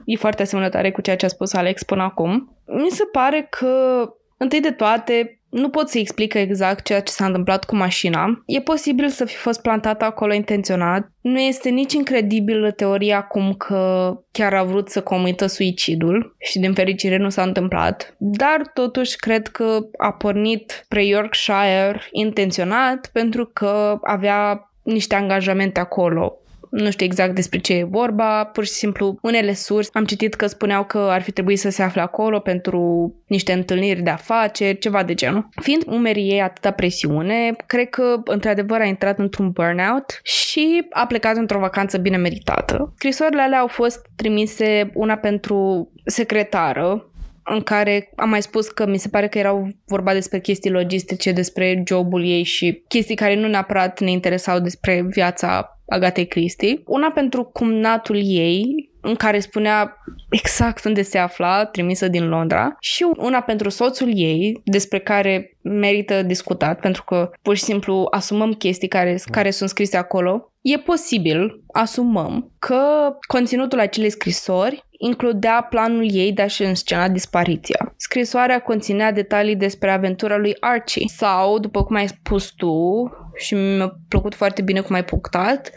[0.05, 2.57] e foarte asemănătoare cu ceea ce a spus Alex până acum.
[2.65, 4.03] Mi se pare că,
[4.37, 8.43] întâi de toate, nu pot să explică exact ceea ce s-a întâmplat cu mașina.
[8.45, 11.11] E posibil să fi fost plantată acolo intenționat.
[11.21, 16.73] Nu este nici incredibilă teoria cum că chiar a vrut să comită suicidul și din
[16.73, 18.15] fericire nu s-a întâmplat.
[18.17, 26.41] Dar totuși cred că a pornit spre Yorkshire intenționat pentru că avea niște angajamente acolo
[26.69, 30.47] nu știu exact despre ce e vorba, pur și simplu unele surse am citit că
[30.47, 35.03] spuneau că ar fi trebuit să se afle acolo pentru niște întâlniri de afaceri, ceva
[35.03, 35.49] de genul.
[35.61, 41.35] Fiind umerii ei atâta presiune, cred că într-adevăr a intrat într-un burnout și a plecat
[41.35, 42.93] într-o vacanță bine meritată.
[42.95, 47.11] Scrisorile alea au fost trimise una pentru secretară,
[47.49, 51.31] în care am mai spus că mi se pare că erau vorba despre chestii logistice,
[51.31, 57.11] despre jobul ei și chestii care nu neapărat ne interesau despre viața Agatei Christie, una
[57.11, 59.97] pentru cumnatul ei, în care spunea
[60.29, 66.21] exact unde se afla, trimisă din Londra, și una pentru soțul ei, despre care merită
[66.23, 70.51] discutat, pentru că pur și simplu asumăm chestii care, care sunt scrise acolo.
[70.61, 77.93] E posibil, asumăm, că conținutul acelei scrisori includea planul ei de a-și înscena dispariția.
[77.95, 83.97] Scrisoarea conținea detalii despre aventura lui Archie sau, după cum ai spus tu, și mi-a
[84.07, 85.71] plăcut foarte bine cum ai punctat,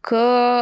[0.00, 0.16] că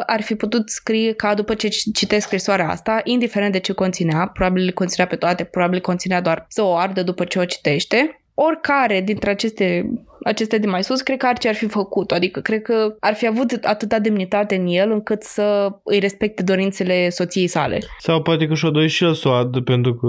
[0.07, 4.65] ar fi putut scrie ca după ce citesc scrisoarea asta, indiferent de ce conținea, probabil
[4.65, 9.01] le conținea pe toate, probabil conținea doar să o ardă după ce o citește, oricare
[9.01, 9.91] dintre aceste,
[10.25, 13.27] aceste de mai sus, cred că Archie ar fi făcut Adică cred că ar fi
[13.27, 17.79] avut atâta demnitate în el încât să îi respecte dorințele soției sale.
[17.99, 20.07] Sau poate că și-o doi și el să o adă pentru că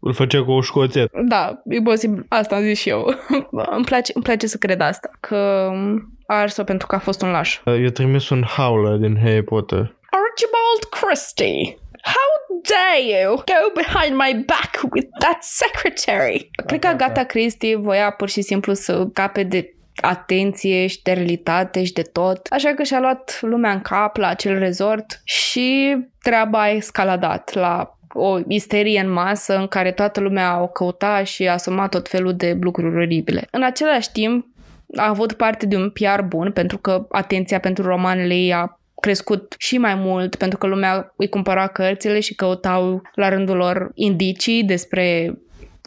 [0.00, 1.20] îl făcea cu o școțetă.
[1.28, 2.26] Da, e posibil.
[2.28, 3.14] Asta am zis și eu.
[3.76, 5.10] îmi, place, îmi place să cred asta.
[5.20, 5.70] Că
[6.26, 7.60] a ars-o pentru că a fost un laș.
[7.64, 9.94] Eu trimis un howler din Harry Potter.
[10.10, 11.78] Archibald Christie.
[12.02, 16.50] How dare you go behind my back with that secretary?
[16.66, 21.84] Cred că Agatha Christie voia pur și simplu să cape de atenție și de realitate
[21.84, 22.46] și de tot.
[22.50, 27.94] Așa că și-a luat lumea în cap la acel resort și treaba a escaladat la
[28.12, 32.34] o isterie în masă în care toată lumea o căuta și a asumat tot felul
[32.34, 33.46] de lucruri oribile.
[33.50, 34.46] În același timp,
[34.96, 39.54] a avut parte de un PR bun pentru că atenția pentru romanele ei a crescut
[39.58, 44.64] și mai mult pentru că lumea îi cumpăra cărțile și căutau la rândul lor indicii
[44.64, 45.34] despre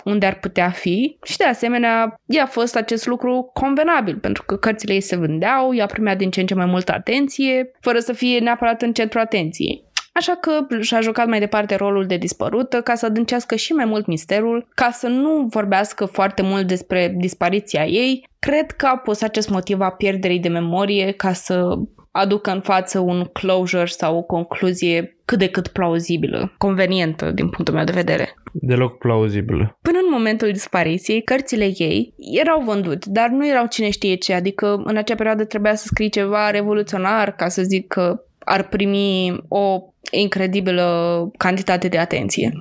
[0.04, 4.94] unde ar putea fi și de asemenea i-a fost acest lucru convenabil pentru că cărțile
[4.94, 8.40] ei se vândeau, i-a primea din ce în ce mai multă atenție fără să fie
[8.40, 9.84] neapărat în centru atenției.
[10.16, 14.06] Așa că și-a jucat mai departe rolul de dispărută ca să adâncească și mai mult
[14.06, 18.28] misterul, ca să nu vorbească foarte mult despre dispariția ei.
[18.40, 21.76] Cred că a pus acest motiv a pierderii de memorie ca să
[22.14, 27.74] aducă în față un closure sau o concluzie cât de cât plauzibilă, convenientă din punctul
[27.74, 28.36] meu de vedere.
[28.52, 29.78] Deloc plauzibilă.
[29.82, 34.82] Până în momentul dispariției, cărțile ei erau vândute, dar nu erau cine știe ce, adică
[34.84, 39.82] în acea perioadă trebuia să scrii ceva revoluționar ca să zic că ar primi o
[40.12, 42.52] incredibilă cantitate de atenție.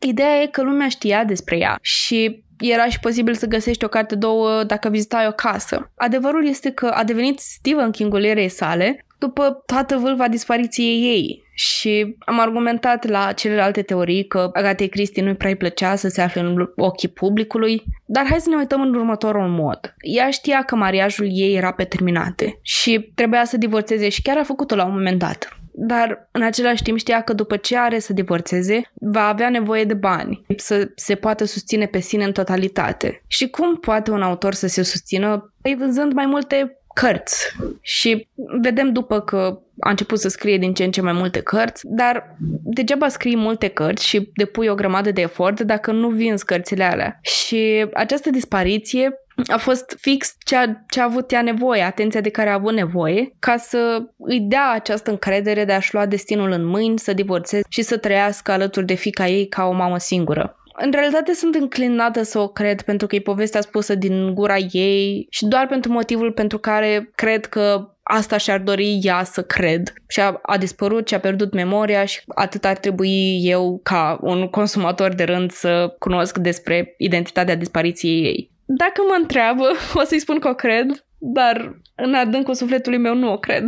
[0.00, 4.14] Ideea e că lumea știa despre ea și era și posibil să găsești o carte
[4.14, 5.90] două dacă vizitai o casă.
[5.96, 12.16] Adevărul este că a devenit Stephen King-ul erei sale după toată vâlva dispariției ei și
[12.18, 16.70] am argumentat la celelalte teorii că Agatei Christie nu-i prea plăcea să se afle în
[16.76, 19.94] ochii publicului, dar hai să ne uităm în următorul mod.
[20.00, 24.42] Ea știa că mariajul ei era pe terminate și trebuia să divorțeze și chiar a
[24.42, 28.12] făcut-o la un moment dat dar în același timp știa că după ce are să
[28.12, 33.22] divorțeze, va avea nevoie de bani, să se poată susține pe sine în totalitate.
[33.26, 35.52] Și cum poate un autor să se susțină?
[35.62, 37.56] Păi vânzând mai multe cărți.
[37.80, 38.28] Și
[38.60, 42.36] vedem după că a început să scrie din ce în ce mai multe cărți, dar
[42.64, 47.18] degeaba scrii multe cărți și depui o grămadă de efort dacă nu vinzi cărțile alea.
[47.22, 49.12] Și această dispariție
[49.46, 52.72] a fost fix ce a, ce a avut ea nevoie, atenția de care a avut
[52.72, 57.62] nevoie, ca să îi dea această încredere de a-și lua destinul în mâini, să divorțeze
[57.68, 60.56] și să trăiască alături de fica ei ca o mamă singură.
[60.78, 65.26] În realitate sunt înclinată să o cred pentru că e povestea spusă din gura ei
[65.30, 69.92] și doar pentru motivul pentru care cred că asta și-ar dori ea să cred.
[70.08, 74.48] Și a, a dispărut și a pierdut memoria și atât ar trebui eu ca un
[74.48, 78.50] consumator de rând să cunosc despre identitatea dispariției ei.
[78.66, 79.64] Dacă mă întreabă,
[80.00, 83.64] o să-i spun că o cred, dar în adâncul sufletului meu nu o cred.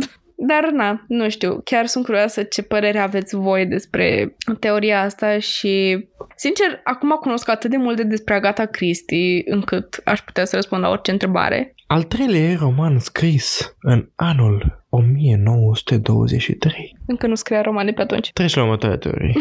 [0.47, 6.05] Dar na, nu știu, chiar sunt curioasă ce părere aveți voi despre teoria asta și,
[6.35, 10.89] sincer, acum cunosc atât de multe despre Agatha Christie încât aș putea să răspund la
[10.89, 11.73] orice întrebare.
[11.87, 16.97] Al treilea roman scris în anul 1923.
[17.07, 18.31] Încă nu scria romane pe atunci.
[18.33, 19.33] Treci la următoarea teorie.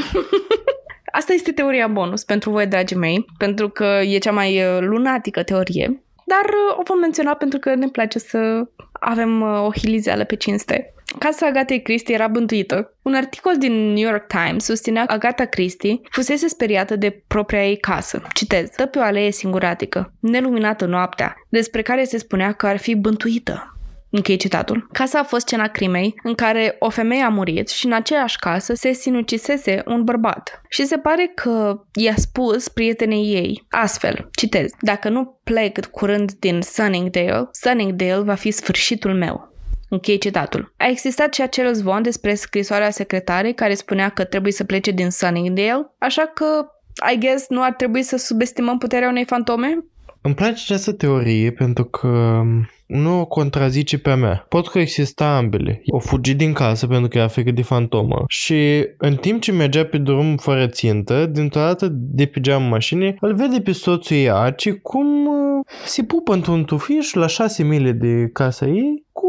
[1.13, 5.43] Asta este teoria bonus pentru voi, dragii mei, pentru că e cea mai uh, lunatică
[5.43, 10.25] teorie, dar uh, o vom menționa pentru că ne place să avem uh, o hilizeală
[10.25, 10.93] pe cinste.
[11.19, 12.95] Casa Agatei Christie era bântuită.
[13.03, 17.77] Un articol din New York Times susținea că Agatha Christie fusese speriată de propria ei
[17.77, 18.23] casă.
[18.33, 18.69] Citez.
[18.73, 23.78] Stă pe o alee singuratică, neluminată noaptea, despre care se spunea că ar fi bântuită.
[24.11, 24.89] Închei citatul.
[24.93, 28.75] Casa a fost scena crimei în care o femeie a murit și în aceeași casă
[28.75, 30.61] se sinucisese un bărbat.
[30.69, 36.61] Și se pare că i-a spus prietenei ei astfel, citez, dacă nu plec curând din
[36.63, 39.57] Sunningdale, Sunningdale va fi sfârșitul meu.
[39.89, 40.75] Închei citatul.
[40.77, 45.11] A existat și acel zvon despre scrisoarea secretarei care spunea că trebuie să plece din
[45.11, 46.67] Sunningdale, așa că,
[47.13, 49.85] I guess, nu ar trebui să subestimăm puterea unei fantome?
[50.29, 52.43] Îmi place această teorie pentru că
[52.87, 54.47] nu o contrazice pe a mea.
[54.49, 55.83] Pot coexista ambele.
[55.87, 59.85] O fugi din casă pentru că e frică de fantomă și în timp ce mergea
[59.85, 64.31] pe drum fără țintă, dintr-o dată de pe geamul mașinii, îl vede pe soțul ei
[64.31, 69.29] Aci cum uh, se pupă într-un tufiș la șase mile de casa ei cu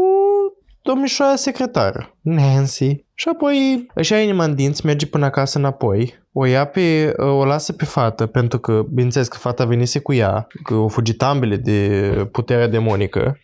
[0.82, 3.04] domnișoara secretară, Nancy.
[3.14, 7.44] Și apoi își ia inima în dinți, merge până acasă înapoi, o ia pe, o
[7.44, 11.56] lasă pe fată, pentru că, bineînțeles că fata venise cu ea, că o fugit ambele
[11.56, 13.40] de puterea demonică,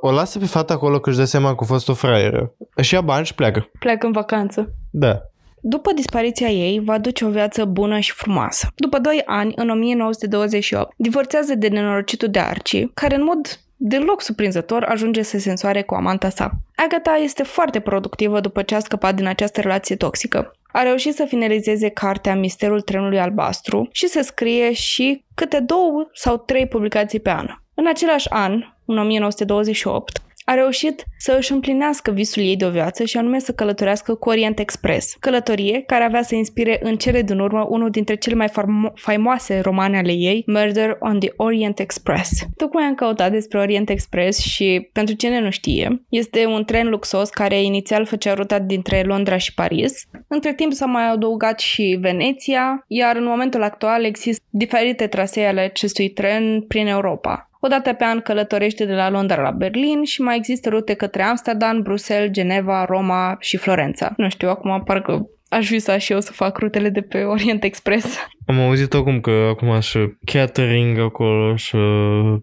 [0.00, 2.54] o lasă pe fata acolo că își dă seama că a fost o fraieră.
[2.74, 3.70] Își ia bani și pleacă.
[3.78, 4.72] Pleacă în vacanță.
[4.90, 5.20] Da.
[5.60, 8.68] După dispariția ei, va duce o viață bună și frumoasă.
[8.74, 14.82] După 2 ani, în 1928, divorțează de nenorocitul de Archie, care în mod deloc surprinzător
[14.84, 16.50] ajunge să se însoare cu amanta sa.
[16.76, 20.52] Agatha este foarte productivă după ce a scăpat din această relație toxică.
[20.72, 26.36] A reușit să finalizeze cartea Misterul trenului albastru și să scrie și câte două sau
[26.36, 27.46] trei publicații pe an.
[27.74, 28.52] În același an,
[28.84, 33.52] în 1928, a reușit să își împlinească visul ei de o viață și anume să
[33.52, 38.14] călătorească cu Orient Express, călătorie care avea să inspire în cele din urmă unul dintre
[38.14, 38.48] cele mai
[38.94, 42.30] faimoase romane ale ei, Murder on the Orient Express.
[42.56, 47.28] Tocmai am căutat despre Orient Express și, pentru cine nu știe, este un tren luxos
[47.28, 50.04] care inițial făcea ruta dintre Londra și Paris.
[50.28, 55.60] Între timp s-a mai adăugat și Veneția, iar în momentul actual există diferite trasee ale
[55.60, 57.47] acestui tren prin Europa.
[57.60, 61.22] O dată pe an călătorește de la Londra la Berlin și mai există rute către
[61.22, 64.12] Amsterdam, Bruxelles, Geneva, Roma și Florența.
[64.16, 68.18] Nu știu, acum parcă aș visa și eu să fac rutele de pe Orient Express.
[68.46, 71.76] Am auzit acum că acum și catering acolo și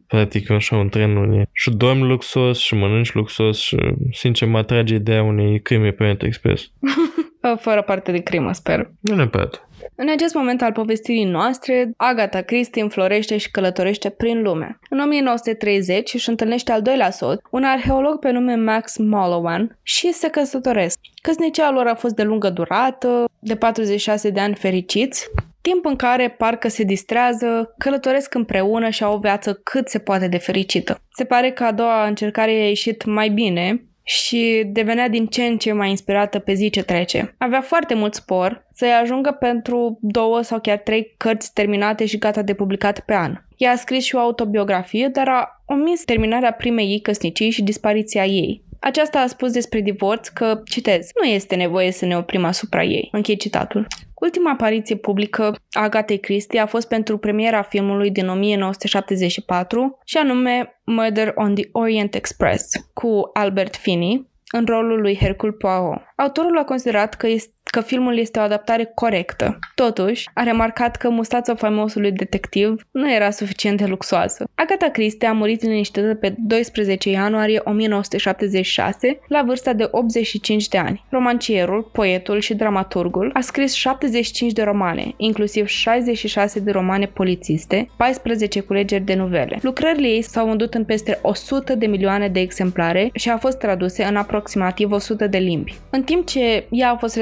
[0.08, 3.78] practic așa un tren și dormi luxos și mănânci luxos și
[4.12, 6.72] sincer mă atrage ideea unei crime pe Orient Express.
[7.60, 8.92] Fără parte de crimă, sper.
[9.00, 9.68] Nu neapărat.
[9.96, 14.80] În acest moment al povestirii noastre, Agatha Christie înflorește și călătorește prin lume.
[14.90, 20.30] În 1930 își întâlnește al doilea soț, un arheolog pe nume Max Mallowan, și se
[20.30, 21.00] căsătoresc.
[21.22, 25.30] Căsnicia lor a fost de lungă durată, de 46 de ani fericiți,
[25.62, 30.28] timp în care parcă se distrează, călătoresc împreună și au o viață cât se poate
[30.28, 31.00] de fericită.
[31.14, 35.58] Se pare că a doua încercare i-a ieșit mai bine, și devenea din ce în
[35.58, 37.36] ce mai inspirată pe zi ce trece.
[37.38, 42.42] Avea foarte mult spor să-i ajungă pentru două sau chiar trei cărți terminate și gata
[42.42, 43.38] de publicat pe an.
[43.58, 48.26] Ea a scris și o autobiografie, dar a omis terminarea primei ei căsnicii și dispariția
[48.26, 48.64] ei.
[48.80, 53.10] Aceasta a spus despre divorț că, citez, nu este nevoie să ne oprim asupra ei.
[53.12, 53.88] Închei citatul.
[54.16, 60.82] Ultima apariție publică a Agatei Christie a fost pentru premiera filmului din 1974 și anume
[60.86, 66.02] Murder on the Orient Express cu Albert Finney în rolul lui Hercule Poirot.
[66.16, 69.60] Autorul a considerat că este că filmul este o adaptare corectă.
[69.76, 74.46] Totuși, a remarcat că mustața faimosului detectiv nu era suficient de luxoasă.
[74.56, 81.06] Agatha Christie a murit liniștită pe 12 ianuarie 1976, la vârsta de 85 de ani.
[81.10, 88.60] Romancierul, poetul și dramaturgul a scris 75 de romane, inclusiv 66 de romane polițiste, 14
[88.60, 89.60] culegeri de novele.
[89.62, 94.04] Lucrările ei s-au vândut în peste 100 de milioane de exemplare și au fost traduse
[94.04, 95.76] în aproximativ 100 de limbi.
[95.90, 97.16] În timp ce ea a fost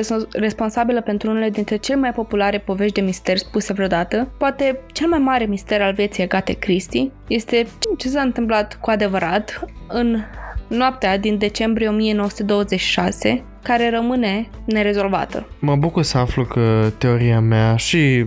[0.44, 5.20] responsabilă pentru unele dintre cele mai populare povești de mister spuse vreodată, poate cel mai
[5.20, 7.68] mare mister al vieții Agate Christie este
[7.98, 10.22] ce s-a întâmplat cu adevărat în
[10.68, 15.48] noaptea din decembrie 1926, care rămâne nerezolvată.
[15.60, 18.26] Mă bucur să aflu că teoria mea și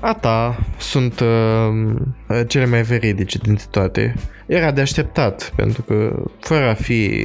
[0.00, 4.14] a ta sunt uh, cele mai veridice dintre toate.
[4.46, 7.20] Era de așteptat, pentru că fără a fi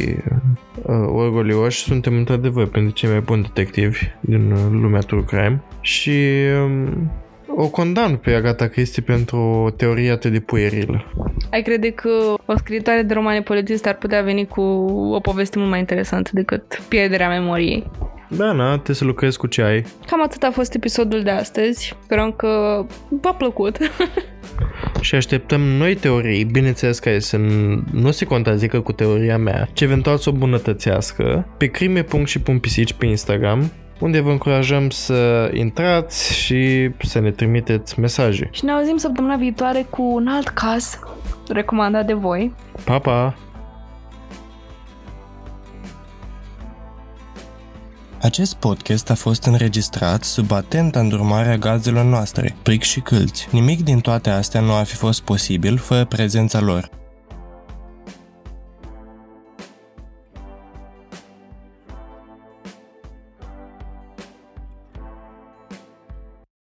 [0.83, 6.19] uh, orgolioși, suntem într-adevăr pentru cei mai buni detectivi din lumea true crime și
[6.63, 7.11] um,
[7.55, 11.13] o condamn pe Agatha Christie pentru o teorie atât de puerilă.
[11.51, 12.09] Ai crede că
[12.45, 14.61] o scritoare de romane politiste ar putea veni cu
[15.13, 17.91] o poveste mult mai interesantă decât pierderea memoriei?
[18.29, 19.85] Da, na, te să lucrezi cu ce ai.
[20.05, 21.95] Cam atât a fost episodul de astăzi.
[22.03, 23.77] Sperăm că v-a plăcut.
[25.01, 27.37] și așteptăm noi teorii, bineînțeles care să
[27.91, 33.71] nu se contrazică cu teoria mea, ci eventual să o bunătățească, pe crime.și.pisici pe Instagram,
[33.99, 38.49] unde vă încurajăm să intrați și să ne trimiteți mesaje.
[38.51, 40.99] Și ne auzim săptămâna viitoare cu un alt caz
[41.47, 42.53] recomandat de voi.
[42.83, 43.35] Pa, pa!
[48.21, 53.47] Acest podcast a fost înregistrat sub atenta îndurmarea gazelor noastre, pric și câlți.
[53.51, 57.00] Nimic din toate astea nu ar fi fost posibil fără prezența lor.